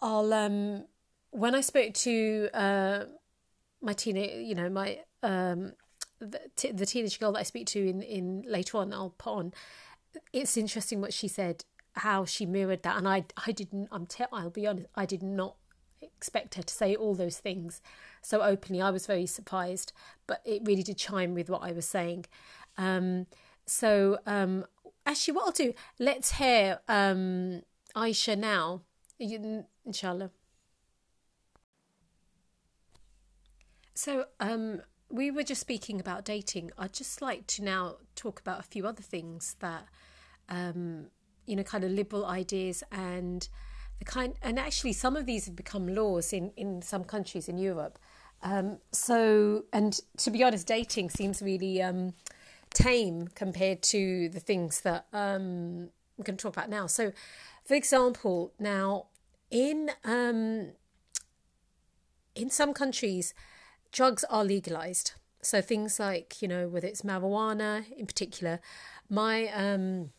I'll 0.00 0.32
um, 0.32 0.84
when 1.32 1.56
I 1.56 1.60
spoke 1.60 1.92
to 1.94 2.48
uh, 2.54 3.04
my 3.82 3.94
teenage, 3.94 4.46
you 4.46 4.54
know, 4.54 4.68
my 4.70 5.00
um, 5.24 5.72
the, 6.20 6.40
t- 6.54 6.70
the 6.70 6.86
teenage 6.86 7.18
girl 7.18 7.32
that 7.32 7.40
I 7.40 7.42
speak 7.42 7.66
to 7.68 7.84
in, 7.84 8.00
in 8.00 8.44
later 8.46 8.78
on, 8.78 8.92
I'll 8.92 9.16
put 9.18 9.32
on. 9.32 9.54
It's 10.32 10.56
interesting 10.56 11.00
what 11.00 11.12
she 11.12 11.26
said, 11.26 11.64
how 11.94 12.24
she 12.24 12.46
mirrored 12.46 12.84
that, 12.84 12.96
and 12.96 13.08
I 13.08 13.24
I 13.44 13.50
didn't. 13.50 13.88
I'm 13.90 14.06
te- 14.06 14.30
I'll 14.32 14.50
be 14.50 14.68
honest, 14.68 14.86
I 14.94 15.04
did 15.04 15.24
not 15.24 15.56
expect 16.00 16.54
her 16.54 16.62
to 16.62 16.72
say 16.72 16.94
all 16.94 17.16
those 17.16 17.38
things 17.38 17.82
so 18.22 18.40
openly. 18.40 18.80
I 18.80 18.90
was 18.90 19.08
very 19.08 19.26
surprised, 19.26 19.92
but 20.28 20.42
it 20.44 20.62
really 20.64 20.84
did 20.84 20.96
chime 20.96 21.34
with 21.34 21.50
what 21.50 21.64
I 21.64 21.72
was 21.72 21.86
saying. 21.86 22.26
Um, 22.76 23.26
so 23.66 24.18
um, 24.26 24.64
actually, 25.06 25.34
what 25.34 25.46
I'll 25.46 25.52
do, 25.52 25.74
let's 25.98 26.32
hear 26.32 26.80
um, 26.88 27.62
Aisha 27.94 28.36
now, 28.36 28.82
inshallah. 29.18 30.30
So 33.94 34.24
um, 34.40 34.80
we 35.10 35.30
were 35.30 35.42
just 35.42 35.60
speaking 35.60 36.00
about 36.00 36.24
dating. 36.24 36.70
I'd 36.78 36.94
just 36.94 37.20
like 37.20 37.46
to 37.48 37.62
now 37.62 37.96
talk 38.14 38.40
about 38.40 38.60
a 38.60 38.62
few 38.62 38.86
other 38.86 39.02
things 39.02 39.56
that, 39.60 39.84
um, 40.48 41.06
you 41.46 41.56
know, 41.56 41.62
kind 41.64 41.84
of 41.84 41.90
liberal 41.90 42.24
ideas 42.24 42.82
and 42.90 43.46
the 43.98 44.04
kind, 44.04 44.34
and 44.40 44.58
actually 44.58 44.94
some 44.94 45.16
of 45.16 45.26
these 45.26 45.46
have 45.46 45.56
become 45.56 45.86
laws 45.86 46.32
in, 46.32 46.50
in 46.56 46.80
some 46.80 47.04
countries 47.04 47.48
in 47.48 47.58
Europe. 47.58 47.98
Um, 48.42 48.78
so, 48.90 49.64
and 49.72 50.00
to 50.16 50.30
be 50.30 50.42
honest, 50.42 50.66
dating 50.66 51.10
seems 51.10 51.42
really 51.42 51.82
um, 51.82 52.14
tame 52.74 53.28
compared 53.34 53.82
to 53.82 54.28
the 54.28 54.40
things 54.40 54.82
that 54.82 55.06
um, 55.12 55.90
we're 56.16 56.24
going 56.24 56.36
to 56.36 56.42
talk 56.42 56.56
about 56.56 56.70
now. 56.70 56.86
So, 56.86 57.12
for 57.64 57.74
example, 57.74 58.52
now 58.58 59.06
in 59.50 59.90
um, 60.04 60.72
in 62.34 62.50
some 62.50 62.72
countries, 62.72 63.34
drugs 63.92 64.24
are 64.30 64.44
legalized. 64.44 65.12
So 65.42 65.60
things 65.62 65.98
like, 65.98 66.42
you 66.42 66.48
know, 66.48 66.68
whether 66.68 66.86
it's 66.86 67.02
marijuana 67.02 67.84
in 67.96 68.06
particular, 68.06 68.60
my 69.08 69.48
um, 69.48 70.10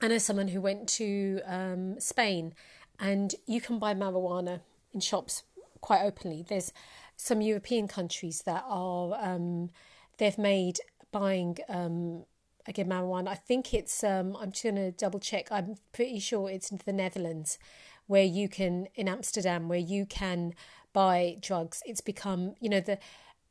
I 0.00 0.08
know 0.08 0.18
someone 0.18 0.48
who 0.48 0.60
went 0.60 0.88
to 0.90 1.40
um, 1.46 2.00
Spain 2.00 2.54
and 2.98 3.34
you 3.46 3.60
can 3.60 3.78
buy 3.78 3.94
marijuana 3.94 4.60
in 4.92 5.00
shops 5.00 5.42
quite 5.80 6.02
openly. 6.02 6.44
There's 6.46 6.72
some 7.16 7.40
European 7.40 7.88
countries 7.88 8.42
that 8.42 8.64
are 8.66 9.16
um, 9.20 9.70
they've 10.18 10.38
made 10.38 10.80
buying 11.12 11.58
um, 11.68 12.24
again 12.66 12.88
marijuana. 12.88 13.28
I 13.28 13.34
think 13.34 13.74
it's 13.74 14.02
um, 14.04 14.36
I'm 14.40 14.52
just 14.52 14.64
gonna 14.64 14.92
double 14.92 15.18
check. 15.18 15.48
I'm 15.50 15.76
pretty 15.92 16.18
sure 16.18 16.50
it's 16.50 16.70
in 16.70 16.80
the 16.84 16.92
Netherlands 16.92 17.58
where 18.06 18.24
you 18.24 18.48
can 18.48 18.88
in 18.94 19.08
Amsterdam 19.08 19.68
where 19.68 19.78
you 19.78 20.06
can 20.06 20.54
buy 20.92 21.36
drugs. 21.40 21.82
It's 21.84 22.00
become, 22.00 22.54
you 22.60 22.70
know, 22.70 22.80
the 22.80 22.98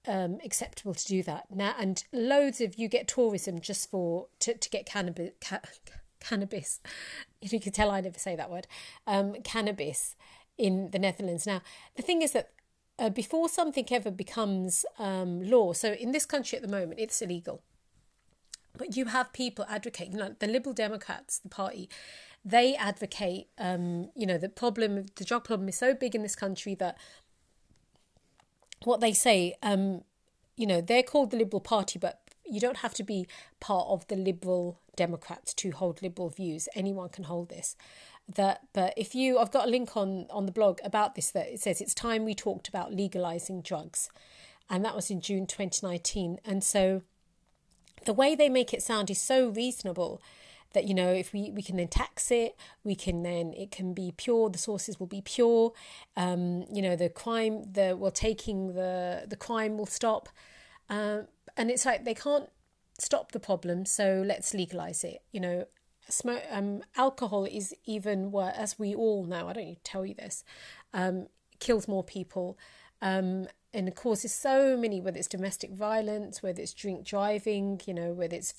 um, 0.08 0.40
acceptable 0.44 0.94
to 0.94 1.06
do 1.06 1.24
that 1.24 1.46
now, 1.54 1.76
and 1.80 2.04
loads 2.12 2.62
of 2.62 2.76
you 2.76 2.88
get 2.88 3.08
tourism 3.08 3.60
just 3.60 3.90
for 3.90 4.28
to 4.40 4.56
to 4.56 4.70
get 4.70 4.86
cannabis. 4.86 5.32
Ca- 5.42 5.62
cannabis, 6.20 6.80
you 7.42 7.60
can 7.60 7.72
tell 7.72 7.92
I 7.92 8.02
never 8.02 8.20
say 8.20 8.36
that 8.36 8.50
word. 8.50 8.68
Um, 9.08 9.36
cannabis 9.44 10.16
in 10.58 10.92
the 10.92 11.00
Netherlands. 11.00 11.46
Now, 11.46 11.62
the 11.96 12.02
thing 12.02 12.22
is 12.22 12.32
that 12.32 12.52
uh, 12.98 13.10
before 13.10 13.50
something 13.50 13.86
ever 13.92 14.12
becomes 14.12 14.86
um, 15.00 15.42
law, 15.42 15.74
so 15.74 15.94
in 15.94 16.12
this 16.12 16.26
country 16.26 16.56
at 16.58 16.62
the 16.62 16.68
moment, 16.70 17.00
it's 17.00 17.22
illegal. 17.22 17.62
But 18.78 18.98
you 18.98 19.06
have 19.06 19.32
people 19.34 19.66
advocating, 19.70 20.18
like 20.18 20.40
the 20.40 20.48
Liberal 20.48 20.74
Democrats, 20.74 21.40
the 21.40 21.50
party, 21.50 21.90
they 22.44 22.76
advocate, 22.76 23.48
um, 23.58 24.10
you 24.16 24.26
know, 24.26 24.38
the 24.38 24.50
problem, 24.50 25.06
the 25.16 25.26
drug 25.26 25.44
problem 25.44 25.68
is 25.70 25.78
so 25.78 25.94
big 25.94 26.14
in 26.14 26.22
this 26.22 26.36
country 26.36 26.76
that 26.76 26.98
what 28.84 29.02
they 29.02 29.14
say, 29.14 29.56
um, 29.64 30.02
you 30.56 30.68
know, 30.68 30.82
they're 30.82 31.04
called 31.04 31.32
the 31.32 31.38
Liberal 31.38 31.62
Party, 31.62 31.98
but 31.98 32.22
you 32.46 32.60
don't 32.60 32.78
have 32.78 32.94
to 32.94 33.04
be 33.04 33.28
part 33.60 33.88
of 33.90 34.08
the 34.08 34.16
Liberal 34.16 34.80
Democrats 34.96 35.54
to 35.56 35.72
hold 35.72 36.02
liberal 36.02 36.30
views. 36.30 36.70
Anyone 36.76 37.10
can 37.10 37.26
hold 37.26 37.50
this. 37.50 37.76
That, 38.28 38.62
but 38.74 38.94
if 38.98 39.14
you, 39.14 39.38
I've 39.38 39.52
got 39.52 39.68
a 39.68 39.70
link 39.70 39.96
on 39.96 40.26
on 40.32 40.48
the 40.48 40.52
blog 40.52 40.80
about 40.84 41.14
this 41.14 41.30
that 41.32 41.48
it 41.54 41.62
says 41.62 41.80
it's 41.80 41.94
time 41.94 42.26
we 42.26 42.34
talked 42.34 42.68
about 42.68 42.94
legalizing 42.94 43.62
drugs, 43.62 44.10
and 44.70 44.84
that 44.84 44.96
was 44.96 45.12
in 45.12 45.22
June 45.22 45.46
2019. 45.46 46.40
And 46.44 46.64
so, 46.64 47.04
the 48.06 48.14
way 48.14 48.36
they 48.36 48.50
make 48.50 48.74
it 48.74 48.82
sound 48.82 49.12
is 49.12 49.22
so 49.22 49.50
reasonable 49.50 50.22
that 50.76 50.86
you 50.86 50.94
know 50.94 51.12
if 51.12 51.34
we 51.34 51.50
we 51.52 51.64
can 51.64 51.78
then 51.78 51.88
tax 51.88 52.30
it 52.30 52.56
we 52.84 52.96
can 52.96 53.24
then 53.24 53.54
it 53.54 53.72
can 53.72 53.94
be 53.94 54.14
pure 54.16 54.50
the 54.50 54.60
sources 54.60 55.00
will 55.00 55.08
be 55.08 55.22
pure. 55.22 55.72
Um 56.16 56.66
you 56.72 56.82
know 56.82 56.96
the 56.96 57.10
crime 57.10 57.64
the 57.72 57.96
well 57.98 58.12
taking 58.12 58.74
the 58.74 59.26
the 59.28 59.38
crime 59.38 59.78
will 59.78 59.88
stop. 59.88 60.30
Um 60.90 61.28
and 61.58 61.72
it's 61.72 61.86
like 61.86 62.06
they 62.06 62.14
can't 62.14 62.50
stop 63.00 63.32
the 63.32 63.40
problem 63.40 63.86
so 63.86 64.24
let's 64.26 64.54
legalize 64.54 65.04
it 65.04 65.22
you 65.32 65.40
know 65.40 65.66
smoke 66.10 66.44
um 66.52 66.82
alcohol 66.96 67.46
is 67.46 67.74
even 67.86 68.32
worse 68.32 68.56
as 68.56 68.78
we 68.78 68.94
all 68.94 69.26
know 69.26 69.48
i 69.48 69.54
don't 69.54 69.66
need 69.66 69.76
to 69.76 69.92
tell 69.92 70.06
you 70.06 70.14
this 70.14 70.44
um 70.94 71.28
kills 71.60 71.88
more 71.88 72.04
people. 72.04 72.58
Um 73.02 73.48
and 73.74 73.94
causes 73.94 74.34
so 74.34 74.78
many 74.78 75.02
whether 75.02 75.18
it's 75.18 75.28
domestic 75.28 75.72
violence 75.72 76.42
whether 76.42 76.62
it's 76.62 76.74
drink 76.74 77.04
driving 77.04 77.82
you 77.86 77.94
know 77.94 78.14
whether 78.14 78.36
it's 78.36 78.54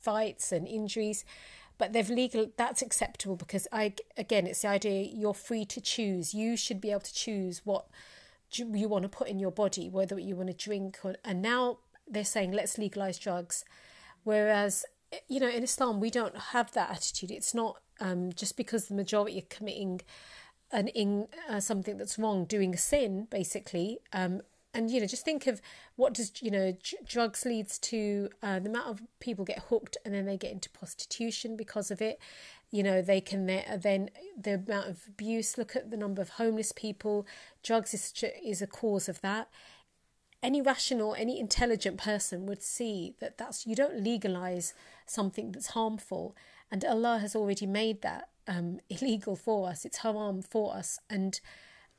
fights 0.00 0.52
and 0.52 0.68
injuries. 0.68 1.24
But 1.78 1.92
they've 1.92 2.10
legal 2.10 2.50
that's 2.56 2.82
acceptable 2.82 3.36
because 3.36 3.66
i 3.72 3.94
again 4.16 4.46
it's 4.46 4.62
the 4.62 4.68
idea 4.68 5.02
you're 5.02 5.34
free 5.34 5.64
to 5.66 5.80
choose. 5.80 6.34
You 6.34 6.56
should 6.56 6.80
be 6.80 6.90
able 6.90 7.00
to 7.00 7.14
choose 7.14 7.62
what 7.64 7.86
you 8.50 8.88
want 8.88 9.02
to 9.02 9.08
put 9.08 9.28
in 9.28 9.38
your 9.38 9.50
body 9.50 9.88
whether 9.90 10.18
you 10.18 10.34
want 10.34 10.48
to 10.48 10.54
drink 10.54 10.98
or 11.02 11.14
and 11.24 11.42
now 11.42 11.78
they're 12.10 12.24
saying 12.24 12.52
let's 12.52 12.76
legalize 12.78 13.18
drugs. 13.18 13.64
Whereas 14.24 14.84
you 15.28 15.40
know 15.40 15.48
in 15.48 15.62
islam 15.62 16.00
we 16.00 16.10
don't 16.10 16.36
have 16.36 16.72
that 16.72 16.90
attitude. 16.90 17.30
It's 17.30 17.54
not 17.54 17.80
um, 18.00 18.32
just 18.32 18.56
because 18.56 18.86
the 18.86 18.94
majority 18.94 19.38
are 19.38 19.56
committing 19.56 20.00
an 20.70 20.88
in 20.88 21.28
uh, 21.48 21.60
something 21.60 21.96
that's 21.96 22.18
wrong 22.18 22.44
doing 22.44 22.74
a 22.74 22.76
sin 22.76 23.26
basically 23.30 24.00
um, 24.12 24.42
and 24.74 24.90
you 24.90 25.00
know 25.00 25.06
just 25.06 25.24
think 25.24 25.46
of 25.46 25.60
what 25.96 26.12
does 26.14 26.32
you 26.42 26.50
know 26.50 26.76
drugs 27.06 27.44
leads 27.44 27.78
to 27.78 28.28
uh, 28.42 28.58
the 28.58 28.68
amount 28.68 28.88
of 28.88 29.02
people 29.20 29.44
get 29.44 29.64
hooked 29.70 29.96
and 30.04 30.14
then 30.14 30.26
they 30.26 30.36
get 30.36 30.52
into 30.52 30.70
prostitution 30.70 31.56
because 31.56 31.90
of 31.90 32.00
it. 32.02 32.18
You 32.70 32.82
know 32.82 33.00
they 33.00 33.20
can 33.20 33.46
then 33.46 34.10
the 34.38 34.54
amount 34.54 34.88
of 34.88 35.04
abuse 35.08 35.56
look 35.56 35.74
at 35.74 35.90
the 35.90 35.96
number 35.96 36.20
of 36.20 36.30
homeless 36.30 36.72
people. 36.72 37.26
Drugs 37.62 37.94
is 37.94 38.12
is 38.44 38.62
a 38.62 38.66
cause 38.66 39.08
of 39.08 39.20
that. 39.22 39.48
Any 40.42 40.60
rational 40.60 41.14
any 41.14 41.40
intelligent 41.40 41.96
person 41.98 42.46
would 42.46 42.62
see 42.62 43.14
that 43.20 43.38
that's 43.38 43.66
you 43.66 43.74
don't 43.74 44.00
legalize 44.02 44.74
something 45.10 45.52
that's 45.52 45.68
harmful 45.68 46.36
and 46.70 46.84
Allah 46.84 47.18
has 47.18 47.34
already 47.34 47.66
made 47.66 48.02
that 48.02 48.28
um, 48.46 48.80
illegal 48.88 49.36
for 49.36 49.68
us 49.68 49.84
it's 49.84 49.98
haram 49.98 50.42
for 50.42 50.74
us 50.74 50.98
and 51.08 51.40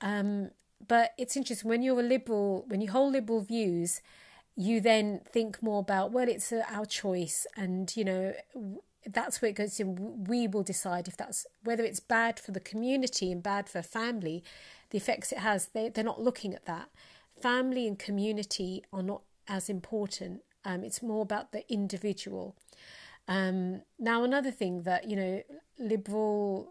um, 0.01 0.51
but 0.85 1.13
it's 1.17 1.35
interesting 1.35 1.69
when 1.69 1.83
you're 1.83 1.99
a 1.99 2.03
liberal, 2.03 2.65
when 2.67 2.81
you 2.81 2.91
hold 2.91 3.13
liberal 3.13 3.41
views, 3.41 4.01
you 4.55 4.81
then 4.81 5.21
think 5.31 5.61
more 5.61 5.79
about 5.79 6.11
well, 6.11 6.27
it's 6.27 6.51
uh, 6.51 6.63
our 6.69 6.85
choice, 6.85 7.45
and 7.55 7.95
you 7.95 8.03
know 8.03 8.33
that's 9.05 9.41
where 9.41 9.49
it 9.49 9.55
goes 9.55 9.79
in. 9.79 10.25
We 10.25 10.47
will 10.47 10.63
decide 10.63 11.07
if 11.07 11.17
that's 11.17 11.45
whether 11.63 11.83
it's 11.83 11.99
bad 11.99 12.39
for 12.39 12.51
the 12.51 12.59
community 12.59 13.31
and 13.31 13.43
bad 13.43 13.69
for 13.69 13.81
family, 13.81 14.43
the 14.89 14.97
effects 14.97 15.31
it 15.31 15.39
has. 15.39 15.67
They 15.67 15.89
they're 15.89 16.03
not 16.03 16.21
looking 16.21 16.53
at 16.53 16.65
that. 16.65 16.89
Family 17.41 17.87
and 17.87 17.97
community 17.97 18.83
are 18.91 19.03
not 19.03 19.21
as 19.47 19.69
important. 19.69 20.41
Um, 20.65 20.83
it's 20.83 21.01
more 21.01 21.21
about 21.21 21.51
the 21.51 21.69
individual. 21.71 22.55
Um, 23.29 23.83
now, 23.99 24.23
another 24.23 24.51
thing 24.51 24.81
that 24.83 25.07
you 25.07 25.15
know, 25.15 25.43
liberals 25.77 26.67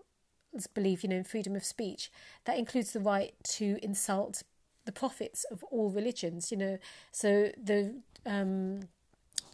believe 0.74 1.02
you 1.02 1.08
know 1.08 1.16
in 1.16 1.24
freedom 1.24 1.54
of 1.54 1.64
speech 1.64 2.10
that 2.44 2.58
includes 2.58 2.92
the 2.92 3.00
right 3.00 3.32
to 3.44 3.78
insult 3.80 4.42
the 4.84 4.92
prophets 4.92 5.44
of 5.50 5.62
all 5.70 5.88
religions 5.88 6.50
you 6.50 6.58
know. 6.58 6.78
So 7.12 7.52
the 7.62 8.00
um, 8.26 8.88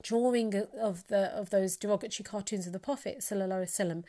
drawing 0.03 0.55
of 0.81 1.07
the 1.09 1.27
of 1.37 1.51
those 1.51 1.77
derogatory 1.77 2.25
cartoons 2.25 2.67
of 2.67 2.73
the 2.73 2.79
prophet 2.79 3.19
sallallahu 3.19 3.63
alaihi 3.63 3.81
wasallam 3.81 4.05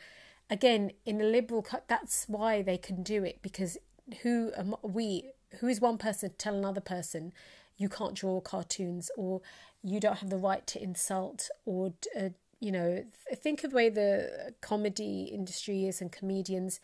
again 0.48 0.92
in 1.04 1.20
a 1.20 1.24
liberal 1.24 1.62
cut, 1.62 1.84
that's 1.88 2.24
why 2.28 2.62
they 2.62 2.78
can 2.78 3.02
do 3.02 3.24
it 3.24 3.40
because 3.42 3.76
who 4.22 4.52
am 4.56 4.74
we 4.82 5.30
who 5.60 5.68
is 5.68 5.80
one 5.80 5.98
person 5.98 6.30
to 6.30 6.36
tell 6.36 6.54
another 6.54 6.80
person 6.80 7.32
you 7.76 7.88
can't 7.88 8.14
draw 8.14 8.40
cartoons 8.40 9.10
or 9.16 9.42
you 9.82 10.00
don't 10.00 10.18
have 10.18 10.30
the 10.30 10.38
right 10.38 10.66
to 10.66 10.82
insult 10.82 11.50
or 11.64 11.92
uh, 12.18 12.30
you 12.60 12.72
know, 12.72 13.04
think 13.34 13.64
of 13.64 13.70
the 13.70 13.76
way 13.76 13.88
the 13.88 14.54
comedy 14.60 15.24
industry 15.32 15.86
is 15.86 16.00
and 16.00 16.10
comedians. 16.10 16.80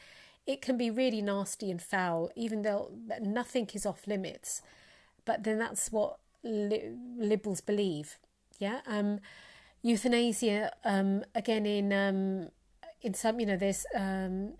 It 0.46 0.60
can 0.60 0.76
be 0.76 0.90
really 0.90 1.22
nasty 1.22 1.70
and 1.70 1.80
foul, 1.80 2.30
even 2.36 2.62
though 2.62 2.90
nothing 3.20 3.68
is 3.72 3.86
off 3.86 4.06
limits. 4.06 4.60
But 5.24 5.44
then 5.44 5.58
that's 5.58 5.90
what 5.92 6.18
li- 6.42 6.96
liberals 7.16 7.60
believe. 7.60 8.18
Yeah. 8.58 8.80
Um, 8.86 9.20
euthanasia. 9.82 10.72
Um, 10.84 11.24
again 11.34 11.64
in 11.64 11.92
um, 11.92 12.48
in 13.00 13.14
some, 13.14 13.40
you 13.40 13.46
know, 13.46 13.56
there's 13.56 13.86
um, 13.94 14.54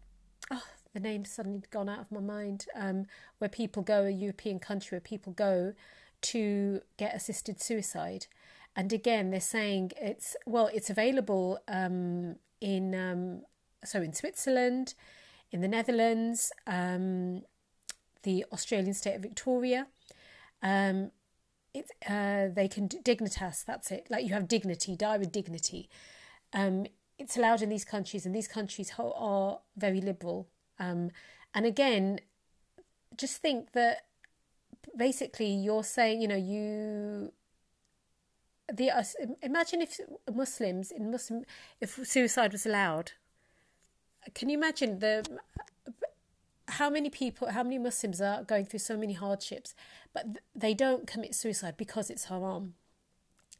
oh, 0.51 0.65
the 0.95 1.01
name's 1.01 1.31
suddenly 1.31 1.63
gone 1.71 1.89
out 1.89 2.01
of 2.01 2.13
my 2.13 2.21
mind. 2.21 2.67
Um, 2.75 3.07
where 3.39 3.51
people 3.51 3.83
go, 3.83 4.05
a 4.05 4.11
European 4.11 4.59
country 4.59 4.97
where 4.97 5.01
people 5.01 5.33
go 5.33 5.75
to 6.23 6.81
get 6.97 7.15
assisted 7.15 7.61
suicide 7.61 8.27
and 8.75 8.93
again, 8.93 9.31
they're 9.31 9.41
saying 9.41 9.93
it's 10.01 10.37
well, 10.47 10.71
it's 10.73 10.91
available 10.91 11.59
um, 11.69 12.37
in 12.61 12.95
um, 12.95 13.43
so 13.85 14.01
in 14.01 14.13
Switzerland, 14.13 14.95
in 15.51 15.61
the 15.61 15.69
Netherlands, 15.69 16.53
um, 16.67 17.43
the 18.23 18.45
Australian 18.53 18.95
state 18.95 19.17
of 19.17 19.23
Victoria. 19.23 19.87
Um, 20.63 21.11
it's 21.75 21.91
uh, 22.09 22.49
they 22.55 22.69
can 22.69 22.89
dignitas. 22.89 23.65
That's 23.65 23.91
it. 23.91 24.07
Like 24.11 24.25
you 24.25 24.33
have 24.33 24.49
dignity, 24.49 24.97
die 24.97 25.19
with 25.19 25.33
dignity. 25.33 25.89
Um, 26.53 26.87
it's 27.19 27.37
allowed 27.37 27.63
in 27.63 27.69
these 27.69 27.85
countries, 27.85 28.25
and 28.25 28.35
these 28.35 28.49
countries 28.49 28.93
are 28.99 29.61
very 29.77 30.01
liberal. 30.01 30.49
Um, 30.79 31.11
and 31.55 31.67
again, 31.67 32.21
just 33.17 33.37
think 33.39 33.73
that 33.73 34.07
basically 34.97 35.53
you're 35.53 35.85
saying, 35.85 36.21
you 36.21 36.29
know, 36.29 36.37
you 36.37 37.33
the 38.73 38.91
uh, 38.91 39.05
imagine 39.43 39.83
if 39.83 40.01
Muslims 40.33 40.91
in 40.91 41.11
Muslim 41.11 41.45
if 41.81 41.99
suicide 42.05 42.53
was 42.53 42.67
allowed. 42.67 43.13
Can 44.35 44.49
you 44.49 44.57
imagine 44.57 45.01
the 45.01 45.25
how 46.73 46.89
many 46.89 47.11
people, 47.11 47.51
how 47.51 47.63
many 47.63 47.79
Muslims 47.79 48.21
are 48.21 48.43
going 48.43 48.65
through 48.65 48.79
so 48.79 48.97
many 48.97 49.13
hardships, 49.13 49.75
but 50.15 50.39
they 50.55 50.73
don't 50.73 51.07
commit 51.07 51.35
suicide 51.35 51.77
because 51.77 52.09
it's 52.09 52.25
haram. 52.25 52.75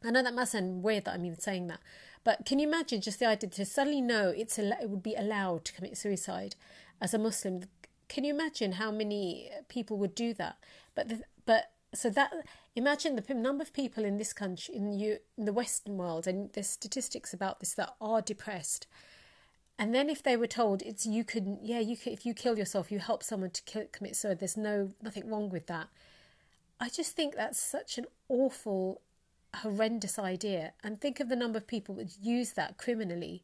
I 0.03 0.11
know 0.11 0.23
that 0.23 0.33
must 0.33 0.53
sound 0.53 0.83
weird 0.83 1.05
that 1.05 1.13
I'm 1.13 1.25
even 1.25 1.39
saying 1.39 1.67
that, 1.67 1.79
but 2.23 2.45
can 2.45 2.59
you 2.59 2.67
imagine 2.67 3.01
just 3.01 3.19
the 3.19 3.27
idea 3.27 3.49
to 3.51 3.65
suddenly 3.65 4.01
know 4.01 4.29
it's 4.35 4.57
it 4.57 4.89
would 4.89 5.03
be 5.03 5.15
allowed 5.15 5.63
to 5.65 5.73
commit 5.73 5.97
suicide 5.97 6.55
as 6.99 7.13
a 7.13 7.19
Muslim? 7.19 7.63
Can 8.09 8.23
you 8.23 8.33
imagine 8.33 8.73
how 8.73 8.91
many 8.91 9.49
people 9.69 9.97
would 9.97 10.15
do 10.15 10.33
that? 10.33 10.57
But 10.95 11.09
the, 11.09 11.21
but 11.45 11.71
so 11.93 12.09
that 12.09 12.31
imagine 12.75 13.15
the 13.15 13.33
number 13.33 13.61
of 13.61 13.73
people 13.73 14.03
in 14.03 14.17
this 14.17 14.33
country 14.33 14.75
in 14.75 14.93
you 14.93 15.19
in 15.37 15.45
the 15.45 15.53
western 15.53 15.97
world 15.97 16.25
and 16.25 16.51
there's 16.53 16.69
statistics 16.69 17.33
about 17.33 17.59
this 17.59 17.73
that 17.73 17.93
are 18.01 18.21
depressed. 18.21 18.87
And 19.77 19.93
then 19.93 20.09
if 20.09 20.21
they 20.21 20.37
were 20.37 20.47
told 20.47 20.81
it's 20.81 21.05
you 21.05 21.23
can 21.23 21.59
yeah 21.61 21.79
you 21.79 21.97
if 22.05 22.25
you 22.25 22.33
kill 22.33 22.57
yourself 22.57 22.91
you 22.91 22.99
help 22.99 23.23
someone 23.23 23.51
to 23.51 23.63
kill, 23.63 23.85
commit 23.91 24.15
suicide 24.15 24.39
there's 24.39 24.57
no 24.57 24.91
nothing 25.01 25.29
wrong 25.29 25.49
with 25.49 25.67
that. 25.67 25.87
I 26.79 26.89
just 26.89 27.15
think 27.15 27.35
that's 27.35 27.59
such 27.59 27.97
an 27.97 28.05
awful 28.27 29.01
horrendous 29.57 30.17
idea. 30.17 30.73
And 30.83 30.99
think 30.99 31.19
of 31.19 31.29
the 31.29 31.35
number 31.35 31.57
of 31.57 31.67
people 31.67 31.95
that 31.95 32.17
use 32.21 32.53
that 32.53 32.77
criminally. 32.77 33.43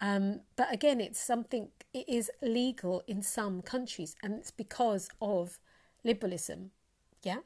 Um, 0.00 0.40
but 0.56 0.72
again 0.72 1.00
it's 1.00 1.20
something 1.20 1.68
it 1.92 2.08
is 2.08 2.30
legal 2.40 3.02
in 3.08 3.22
some 3.22 3.62
countries 3.62 4.14
and 4.22 4.34
it's 4.34 4.52
because 4.52 5.08
of 5.20 5.58
liberalism. 6.04 6.70
Yeah 7.22 7.38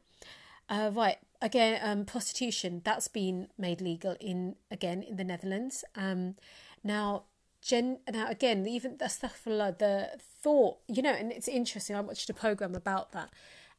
uh, 0.69 0.91
right. 0.95 1.19
Again, 1.41 1.79
um, 1.83 2.05
prostitution 2.05 2.83
that's 2.85 3.09
been 3.09 3.49
made 3.57 3.81
legal 3.81 4.17
in 4.21 4.57
again 4.71 5.03
in 5.03 5.17
the 5.17 5.25
Netherlands. 5.25 5.85
Um, 5.95 6.35
now, 6.83 7.25
gen 7.63 7.99
now 8.11 8.29
again, 8.29 8.67
even 8.67 8.97
the 8.99 9.09
stuff 9.09 9.45
the 9.45 10.11
thought, 10.43 10.79
you 10.89 11.03
know, 11.03 11.13
and 11.13 11.33
it's 11.33 11.49
interesting. 11.49 11.95
I 11.95 12.01
watched 12.01 12.29
a 12.29 12.35
program 12.35 12.75
about 12.75 13.13
that, 13.13 13.31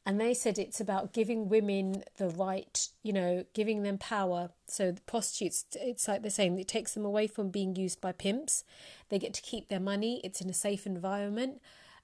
and 0.06 0.20
they 0.20 0.34
said 0.34 0.58
it's 0.58 0.80
about 0.80 1.14
giving 1.14 1.50
women 1.50 2.04
the 2.18 2.30
right, 2.30 2.88
you 3.04 3.14
know, 3.14 3.46
giving 3.54 3.84
them 3.84 3.98
power. 3.98 4.52
So 4.68 4.92
the 4.92 5.02
prostitutes, 5.02 5.66
it's 5.74 6.08
like 6.08 6.22
they're 6.22 6.32
saying 6.32 6.58
it 6.58 6.68
takes 6.68 6.94
them 6.94 7.06
away 7.06 7.28
from 7.28 7.50
being 7.50 7.76
used 7.76 8.00
by 8.00 8.14
pimps. 8.14 8.64
They 9.10 9.20
get 9.20 9.34
to 9.36 9.42
keep 9.42 9.68
their 9.68 9.80
money. 9.80 10.22
It's 10.24 10.42
in 10.42 10.50
a 10.50 10.54
safe 10.54 10.86
environment. 10.86 11.62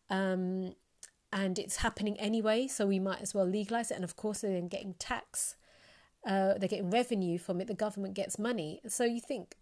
Um, 0.10 0.74
and 1.36 1.60
it's 1.60 1.76
happening 1.78 2.17
anyway, 2.17 2.65
so 2.65 2.88
we 2.88 2.98
might 2.98 3.21
as 3.21 3.36
well 3.36 3.45
legalize 3.45 3.91
it. 3.91 3.95
And 3.95 4.06
of 4.06 4.15
course, 4.15 4.39
they're 4.39 4.54
then 4.54 4.69
getting 4.69 4.93
tax, 4.93 5.58
uh, 6.26 6.54
they're 6.58 6.69
getting 6.69 6.89
revenue 6.89 7.38
from 7.38 7.60
it. 7.60 7.67
The 7.67 7.74
government 7.74 8.13
gets 8.13 8.39
money. 8.39 8.80
So 8.88 9.04
you 9.04 9.19
think, 9.19 9.56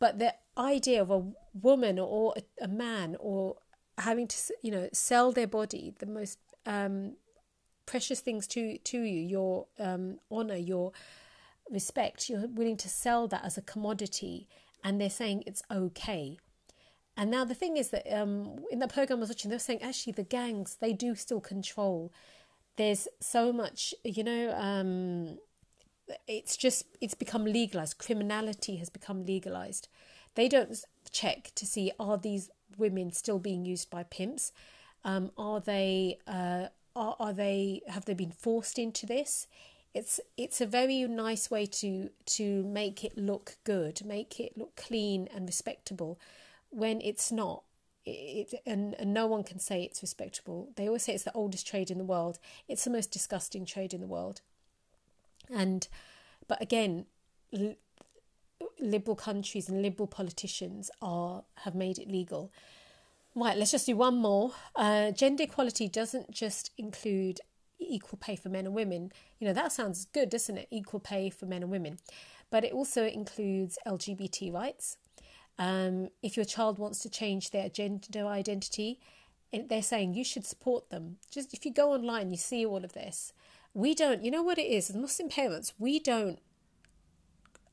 but 0.00 0.18
the 0.18 0.34
idea 0.58 1.00
of 1.00 1.12
a 1.12 1.22
woman 1.54 2.00
or 2.00 2.34
a, 2.36 2.64
a 2.64 2.68
man 2.68 3.16
or 3.20 3.58
having 3.96 4.26
to, 4.26 4.36
you 4.60 4.72
know, 4.72 4.88
sell 4.92 5.30
their 5.30 5.46
body, 5.46 5.94
the 6.00 6.06
most 6.06 6.40
um, 6.66 7.14
precious 7.86 8.18
things 8.18 8.48
to 8.48 8.78
to 8.78 8.98
you, 8.98 9.20
your 9.20 9.66
um, 9.78 10.18
honor, 10.32 10.56
your 10.56 10.90
respect. 11.70 12.28
You're 12.28 12.48
willing 12.48 12.76
to 12.78 12.88
sell 12.88 13.28
that 13.28 13.44
as 13.44 13.56
a 13.56 13.62
commodity, 13.62 14.48
and 14.82 15.00
they're 15.00 15.10
saying 15.10 15.44
it's 15.46 15.62
okay. 15.70 16.38
And 17.18 17.32
now 17.32 17.44
the 17.44 17.54
thing 17.54 17.76
is 17.76 17.90
that 17.90 18.06
um, 18.16 18.60
in 18.70 18.78
that 18.78 18.94
program 18.94 19.18
I 19.18 19.20
was 19.20 19.30
watching, 19.30 19.50
they 19.50 19.56
were 19.56 19.60
saying 19.60 19.82
actually 19.82 20.12
the 20.12 20.22
gangs 20.22 20.76
they 20.80 20.92
do 20.92 21.16
still 21.16 21.40
control. 21.40 22.12
There's 22.76 23.08
so 23.20 23.52
much, 23.52 23.92
you 24.04 24.22
know. 24.22 24.54
Um, 24.56 25.38
it's 26.28 26.56
just 26.56 26.84
it's 27.00 27.14
become 27.14 27.44
legalized. 27.44 27.98
Criminality 27.98 28.76
has 28.76 28.88
become 28.88 29.26
legalized. 29.26 29.88
They 30.36 30.48
don't 30.48 30.78
check 31.10 31.50
to 31.56 31.66
see 31.66 31.90
are 31.98 32.16
these 32.16 32.50
women 32.76 33.12
still 33.12 33.40
being 33.40 33.64
used 33.64 33.90
by 33.90 34.04
pimps. 34.04 34.52
Um, 35.04 35.32
are 35.36 35.58
they 35.58 36.18
uh, 36.28 36.68
are, 36.94 37.16
are 37.18 37.32
they 37.32 37.82
have 37.88 38.04
they 38.04 38.14
been 38.14 38.30
forced 38.30 38.78
into 38.78 39.06
this? 39.06 39.48
It's 39.92 40.20
it's 40.36 40.60
a 40.60 40.66
very 40.66 41.02
nice 41.08 41.50
way 41.50 41.66
to 41.66 42.10
to 42.26 42.62
make 42.62 43.02
it 43.02 43.18
look 43.18 43.56
good, 43.64 44.04
make 44.04 44.38
it 44.38 44.56
look 44.56 44.76
clean 44.76 45.28
and 45.34 45.46
respectable, 45.46 46.20
when 46.70 47.00
it's 47.00 47.30
not. 47.32 47.62
It, 48.06 48.54
and, 48.64 48.94
and 48.98 49.12
no 49.12 49.26
one 49.26 49.44
can 49.44 49.58
say 49.58 49.82
it's 49.82 50.00
respectable. 50.00 50.70
They 50.76 50.86
always 50.86 51.02
say 51.02 51.14
it's 51.14 51.24
the 51.24 51.32
oldest 51.32 51.66
trade 51.66 51.90
in 51.90 51.98
the 51.98 52.04
world. 52.04 52.38
It's 52.66 52.84
the 52.84 52.90
most 52.90 53.10
disgusting 53.10 53.66
trade 53.66 53.92
in 53.92 54.00
the 54.00 54.06
world. 54.06 54.40
And, 55.54 55.86
but 56.46 56.62
again, 56.62 57.04
liberal 58.80 59.16
countries 59.16 59.68
and 59.68 59.82
liberal 59.82 60.06
politicians 60.06 60.90
are 61.02 61.44
have 61.56 61.74
made 61.74 61.98
it 61.98 62.08
legal. 62.08 62.50
Right, 63.34 63.56
let's 63.56 63.70
just 63.70 63.86
do 63.86 63.96
one 63.96 64.16
more. 64.16 64.52
Uh, 64.74 65.10
gender 65.12 65.44
equality 65.44 65.88
doesn't 65.88 66.30
just 66.30 66.72
include 66.76 67.40
equal 67.78 68.18
pay 68.18 68.36
for 68.36 68.48
men 68.48 68.66
and 68.66 68.74
women. 68.74 69.12
You 69.38 69.46
know, 69.46 69.52
that 69.52 69.72
sounds 69.72 70.06
good, 70.06 70.30
doesn't 70.30 70.58
it? 70.58 70.68
Equal 70.70 71.00
pay 71.00 71.30
for 71.30 71.46
men 71.46 71.62
and 71.62 71.70
women. 71.70 71.98
But 72.50 72.64
it 72.64 72.72
also 72.72 73.06
includes 73.06 73.78
LGBT 73.86 74.52
rights. 74.52 74.96
Um, 75.58 76.10
if 76.22 76.36
your 76.36 76.44
child 76.44 76.78
wants 76.78 77.00
to 77.00 77.10
change 77.10 77.50
their 77.50 77.68
gender 77.68 78.26
identity, 78.26 79.00
they're 79.52 79.82
saying 79.82 80.14
you 80.14 80.24
should 80.24 80.46
support 80.46 80.90
them. 80.90 81.16
Just 81.30 81.52
if 81.52 81.64
you 81.64 81.72
go 81.72 81.92
online, 81.92 82.30
you 82.30 82.36
see 82.36 82.64
all 82.64 82.84
of 82.84 82.92
this. 82.92 83.32
We 83.74 83.94
don't, 83.94 84.24
you 84.24 84.30
know 84.30 84.42
what 84.42 84.58
it 84.58 84.66
is, 84.66 84.90
as 84.90 84.96
Muslim 84.96 85.28
parents, 85.28 85.72
we 85.78 85.98
don't, 85.98 86.38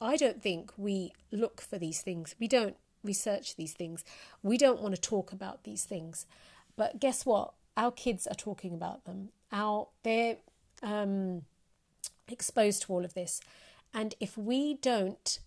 I 0.01 0.17
don't 0.17 0.41
think 0.41 0.71
we 0.77 1.13
look 1.31 1.61
for 1.61 1.77
these 1.77 2.01
things. 2.01 2.35
We 2.39 2.47
don't 2.47 2.75
research 3.03 3.55
these 3.55 3.73
things. 3.73 4.03
We 4.43 4.57
don't 4.57 4.81
want 4.81 4.95
to 4.95 5.01
talk 5.01 5.31
about 5.31 5.63
these 5.63 5.83
things. 5.83 6.25
But 6.75 6.99
guess 6.99 7.25
what? 7.25 7.53
Our 7.77 7.91
kids 7.91 8.27
are 8.27 8.35
talking 8.35 8.73
about 8.73 9.05
them. 9.05 9.29
Our 9.51 9.87
they're 10.03 10.37
um, 10.81 11.43
exposed 12.27 12.83
to 12.83 12.93
all 12.93 13.05
of 13.05 13.13
this. 13.13 13.41
And 13.93 14.15
if 14.19 14.37
we 14.37 14.75
don't 14.75 15.39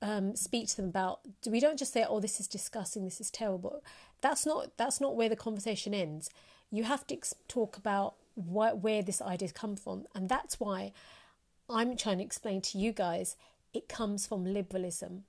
um, 0.00 0.36
speak 0.36 0.68
to 0.68 0.76
them 0.76 0.86
about, 0.86 1.20
we 1.46 1.60
don't 1.60 1.78
just 1.78 1.92
say, 1.92 2.04
"Oh, 2.08 2.20
this 2.20 2.40
is 2.40 2.46
disgusting. 2.46 3.04
This 3.04 3.20
is 3.20 3.30
terrible." 3.30 3.82
That's 4.20 4.46
not 4.46 4.76
that's 4.76 5.00
not 5.00 5.16
where 5.16 5.28
the 5.28 5.36
conversation 5.36 5.94
ends. 5.94 6.30
You 6.70 6.84
have 6.84 7.06
to 7.08 7.18
talk 7.48 7.76
about 7.76 8.14
what, 8.34 8.78
where 8.78 9.02
this 9.02 9.22
idea 9.22 9.46
has 9.46 9.52
come 9.52 9.76
from, 9.76 10.06
and 10.14 10.28
that's 10.28 10.60
why 10.60 10.92
I'm 11.68 11.96
trying 11.96 12.18
to 12.18 12.24
explain 12.24 12.60
to 12.62 12.78
you 12.78 12.92
guys. 12.92 13.36
It 13.74 13.88
comes 13.88 14.26
from 14.26 14.44
liberalism. 14.44 15.24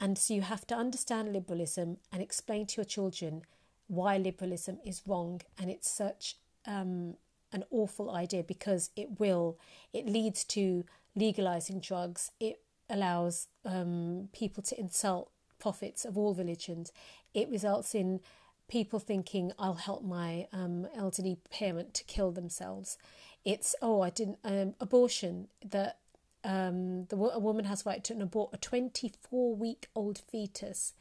And 0.00 0.18
so 0.18 0.34
you 0.34 0.42
have 0.42 0.66
to 0.68 0.74
understand 0.74 1.32
liberalism 1.32 1.98
and 2.12 2.20
explain 2.20 2.66
to 2.66 2.76
your 2.78 2.84
children 2.84 3.42
why 3.86 4.16
liberalism 4.16 4.78
is 4.84 5.02
wrong 5.06 5.40
and 5.58 5.70
it's 5.70 5.90
such 5.90 6.36
um, 6.66 7.14
an 7.52 7.64
awful 7.70 8.10
idea 8.10 8.42
because 8.42 8.90
it 8.96 9.20
will, 9.20 9.58
it 9.92 10.06
leads 10.06 10.44
to 10.44 10.84
legalizing 11.14 11.80
drugs, 11.80 12.32
it 12.40 12.60
allows 12.88 13.48
um, 13.64 14.28
people 14.32 14.62
to 14.64 14.78
insult 14.78 15.30
prophets 15.58 16.04
of 16.04 16.18
all 16.18 16.34
religions, 16.34 16.92
it 17.32 17.48
results 17.48 17.94
in 17.94 18.20
people 18.68 18.98
thinking, 18.98 19.52
I'll 19.58 19.74
help 19.74 20.02
my 20.02 20.46
um, 20.52 20.86
elderly 20.96 21.38
parent 21.50 21.94
to 21.94 22.04
kill 22.04 22.32
themselves. 22.32 22.98
It's, 23.44 23.74
oh, 23.82 24.00
I 24.00 24.10
didn't, 24.10 24.38
um, 24.44 24.74
abortion, 24.80 25.48
that 25.64 25.98
um, 26.44 27.06
the 27.06 27.16
a 27.16 27.38
woman 27.38 27.64
has 27.64 27.86
right 27.86 28.04
to 28.04 28.12
an 28.12 28.22
abort 28.22 28.50
a 28.52 28.58
24 28.58 29.54
week 29.56 29.88
old 29.94 30.18
fetus. 30.18 30.92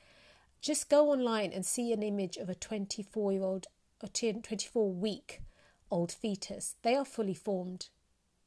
Just 0.62 0.89
go 0.89 1.12
online 1.12 1.52
and 1.52 1.65
see 1.65 1.91
an 1.91 2.02
image 2.02 2.38
of 2.38 2.50
a 2.50 2.56
24 2.56 3.34
year 3.34 3.43
old, 3.43 3.67
a 4.02 4.08
24 4.08 4.93
week 4.93 5.41
old 5.91 6.12
fetus. 6.12 6.76
They 6.82 6.96
are 6.96 7.06
fully 7.06 7.34
formed. 7.34 7.89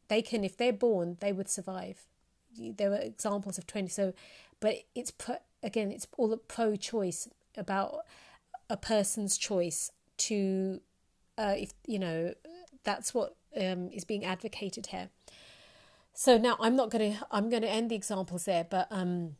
They 0.08 0.22
can, 0.22 0.44
if 0.44 0.56
they're 0.56 0.72
born, 0.72 1.18
they 1.20 1.32
would 1.32 1.48
survive. 1.48 2.06
There 2.76 2.90
were 2.90 2.98
examples 2.98 3.58
of 3.58 3.66
20. 3.66 3.88
So, 3.88 4.12
but 4.60 4.76
it's 4.94 5.10
pro, 5.10 5.36
again, 5.62 5.90
it's 5.90 6.06
all 6.16 6.28
the 6.28 6.36
pro 6.36 6.76
choice 6.76 7.28
about 7.56 8.00
a 8.68 8.76
person's 8.76 9.36
choice 9.36 9.90
to, 10.18 10.80
uh, 11.38 11.54
if 11.56 11.72
you 11.86 11.98
know, 11.98 12.34
that's 12.84 13.14
what 13.14 13.36
um, 13.56 13.90
is 13.92 14.04
being 14.04 14.24
advocated 14.24 14.86
here. 14.86 15.10
So 16.14 16.38
now 16.38 16.56
I'm 16.60 16.76
not 16.76 16.90
going 16.90 17.12
to 17.12 17.26
I'm 17.30 17.50
going 17.50 17.62
to 17.62 17.68
end 17.68 17.90
the 17.90 17.94
examples 17.94 18.46
there, 18.46 18.66
but 18.68 18.88
um, 18.90 19.36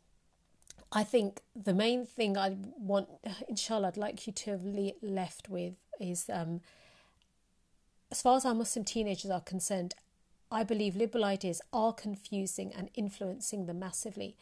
I 0.91 1.03
think 1.03 1.41
the 1.55 1.73
main 1.73 2.05
thing 2.05 2.37
I 2.37 2.55
want, 2.77 3.09
inshallah, 3.49 3.89
I'd 3.89 3.97
like 3.97 4.25
you 4.27 4.33
to 4.33 4.51
have 4.51 4.63
le- 4.63 4.91
left 5.01 5.49
with 5.49 5.73
is, 5.99 6.29
um, 6.31 6.61
as 8.11 8.21
far 8.21 8.37
as 8.37 8.45
our 8.45 8.53
Muslim 8.53 8.85
teenagers 8.85 9.29
are 9.29 9.41
concerned, 9.41 9.95
I 10.51 10.63
believe 10.63 10.95
liberal 10.95 11.25
ideas 11.25 11.61
are 11.73 11.93
confusing 11.93 12.73
and 12.73 12.89
influencing 12.93 13.65
them 13.65 13.79
massively. 13.79 14.37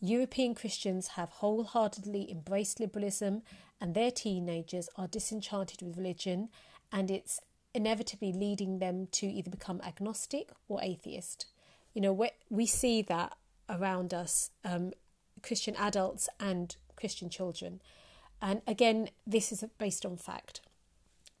European 0.00 0.54
Christians 0.54 1.08
have 1.08 1.30
wholeheartedly 1.30 2.30
embraced 2.30 2.80
liberalism, 2.80 3.42
and 3.80 3.94
their 3.94 4.10
teenagers 4.10 4.88
are 4.96 5.06
disenchanted 5.06 5.82
with 5.82 5.96
religion, 5.96 6.48
and 6.92 7.10
it's 7.10 7.40
inevitably 7.74 8.32
leading 8.32 8.78
them 8.78 9.06
to 9.12 9.26
either 9.26 9.50
become 9.50 9.80
agnostic 9.86 10.50
or 10.68 10.80
atheist. 10.82 11.46
You 11.94 12.00
know, 12.02 12.12
we, 12.12 12.30
we 12.50 12.66
see 12.66 13.02
that 13.02 13.36
around 13.68 14.12
us, 14.12 14.50
um, 14.64 14.92
Christian 15.42 15.76
adults 15.76 16.28
and 16.40 16.76
Christian 16.96 17.30
children. 17.30 17.80
And 18.40 18.62
again, 18.66 19.10
this 19.26 19.52
is 19.52 19.64
based 19.78 20.04
on 20.04 20.16
fact. 20.16 20.60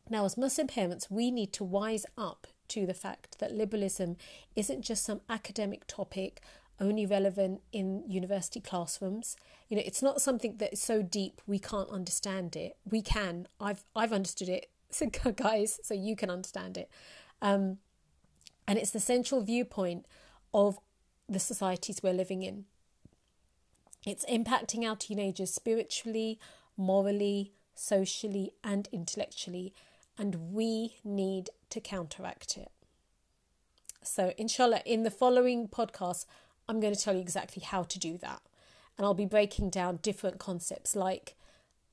Now, 0.08 0.24
as 0.24 0.36
Muslim 0.36 0.66
parents, 0.68 1.10
we 1.10 1.30
need 1.30 1.52
to 1.54 1.64
wise 1.64 2.06
up 2.16 2.46
to 2.68 2.86
the 2.86 2.94
fact 2.94 3.38
that 3.38 3.52
liberalism 3.52 4.16
isn't 4.54 4.82
just 4.82 5.04
some 5.04 5.20
academic 5.28 5.86
topic 5.86 6.40
only 6.80 7.06
relevant 7.06 7.62
in 7.72 8.04
university 8.06 8.60
classrooms. 8.60 9.36
You 9.68 9.76
know, 9.76 9.82
it's 9.84 10.02
not 10.02 10.20
something 10.20 10.56
that 10.58 10.72
is 10.74 10.82
so 10.82 11.02
deep 11.02 11.40
we 11.46 11.58
can't 11.58 11.88
understand 11.90 12.54
it. 12.56 12.76
We 12.88 13.02
can. 13.02 13.48
I've 13.60 13.84
I've 13.94 14.12
understood 14.12 14.48
it, 14.48 14.66
so 14.90 15.06
guys, 15.36 15.80
so 15.82 15.94
you 15.94 16.16
can 16.16 16.30
understand 16.30 16.76
it. 16.76 16.90
Um, 17.40 17.78
and 18.68 18.78
it's 18.78 18.90
the 18.90 19.00
central 19.00 19.42
viewpoint 19.42 20.06
of 20.52 20.78
the 21.28 21.38
societies 21.38 22.00
we're 22.02 22.12
living 22.12 22.42
in. 22.42 22.64
It's 24.04 24.24
impacting 24.26 24.88
our 24.88 24.96
teenagers 24.96 25.52
spiritually, 25.52 26.38
morally, 26.76 27.52
socially, 27.74 28.52
and 28.62 28.88
intellectually, 28.92 29.74
and 30.18 30.52
we 30.52 30.96
need 31.04 31.50
to 31.70 31.80
counteract 31.80 32.56
it. 32.56 32.70
So, 34.02 34.32
inshallah, 34.38 34.82
in 34.86 35.02
the 35.02 35.10
following 35.10 35.68
podcast, 35.68 36.26
I'm 36.68 36.80
going 36.80 36.94
to 36.94 37.00
tell 37.00 37.14
you 37.14 37.20
exactly 37.20 37.62
how 37.62 37.82
to 37.84 37.98
do 37.98 38.18
that. 38.18 38.40
And 38.96 39.04
I'll 39.04 39.14
be 39.14 39.26
breaking 39.26 39.70
down 39.70 39.98
different 40.02 40.38
concepts 40.38 40.96
like, 40.96 41.34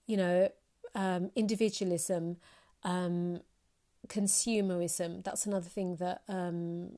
you 0.05 0.17
know, 0.17 0.49
um, 0.95 1.31
individualism, 1.36 2.38
um, 2.83 3.41
consumerism. 4.07 5.23
That's 5.23 5.45
another 5.45 5.69
thing 5.69 5.97
that 5.97 6.21
um, 6.27 6.97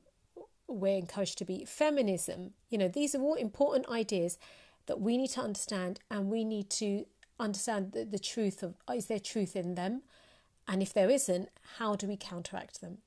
we're 0.68 0.98
encouraged 0.98 1.38
to 1.38 1.44
be 1.44 1.64
feminism. 1.64 2.52
You 2.70 2.78
know, 2.78 2.88
these 2.88 3.14
are 3.14 3.22
all 3.22 3.34
important 3.34 3.88
ideas 3.88 4.38
that 4.86 5.00
we 5.00 5.16
need 5.16 5.30
to 5.30 5.40
understand 5.40 6.00
and 6.10 6.28
we 6.28 6.44
need 6.44 6.70
to 6.70 7.06
understand 7.38 7.92
the, 7.92 8.04
the 8.04 8.18
truth 8.18 8.62
of 8.62 8.74
is 8.92 9.06
there 9.06 9.18
truth 9.18 9.56
in 9.56 9.74
them? 9.74 10.02
And 10.68 10.82
if 10.82 10.92
there 10.92 11.10
isn't, 11.10 11.48
how 11.78 11.96
do 11.96 12.06
we 12.06 12.16
counteract 12.16 12.80
them? 12.80 12.98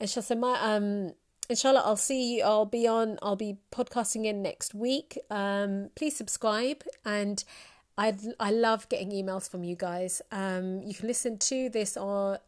inshallah, 0.00 0.36
my, 0.36 0.58
um, 0.60 1.12
inshallah, 1.48 1.82
I'll 1.84 1.96
see 1.96 2.36
you. 2.36 2.44
I'll 2.44 2.66
be 2.66 2.86
on. 2.86 3.18
I'll 3.22 3.36
be 3.36 3.58
podcasting 3.72 4.26
in 4.26 4.42
next 4.42 4.74
week. 4.74 5.18
Um, 5.30 5.90
please 5.94 6.16
subscribe 6.16 6.82
and. 7.04 7.44
I 8.00 8.14
I 8.38 8.52
love 8.52 8.88
getting 8.88 9.10
emails 9.10 9.50
from 9.50 9.64
you 9.64 9.74
guys. 9.74 10.22
Um, 10.30 10.82
you 10.84 10.94
can 10.94 11.08
listen 11.08 11.36
to 11.36 11.68
this 11.68 11.96
on 11.96 12.38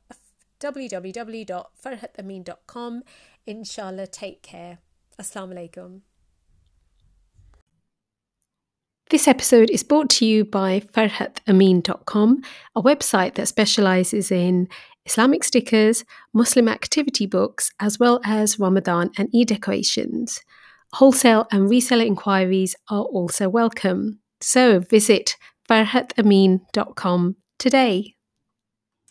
www.farhatamin.com. 0.60 3.02
Inshallah, 3.46 4.06
take 4.06 4.42
care. 4.42 4.78
Assalamu 5.18 5.54
alaikum. 5.54 6.02
This 9.10 9.26
episode 9.26 9.70
is 9.70 9.82
brought 9.82 10.08
to 10.10 10.24
you 10.24 10.44
by 10.44 10.78
farhatamin.com, 10.78 12.42
a 12.76 12.80
website 12.80 13.34
that 13.34 13.48
specializes 13.48 14.30
in 14.30 14.68
Islamic 15.04 15.42
stickers, 15.42 16.04
Muslim 16.32 16.68
activity 16.68 17.26
books, 17.26 17.72
as 17.80 17.98
well 17.98 18.20
as 18.24 18.60
Ramadan 18.60 19.10
and 19.18 19.28
Eid 19.34 19.48
decorations. 19.48 20.40
Wholesale 20.92 21.48
and 21.50 21.68
reseller 21.68 22.06
inquiries 22.06 22.76
are 22.88 23.02
also 23.02 23.48
welcome. 23.48 24.20
So 24.40 24.78
visit 24.78 25.36
farhatamin.com 25.68 27.34
today. 27.58 28.14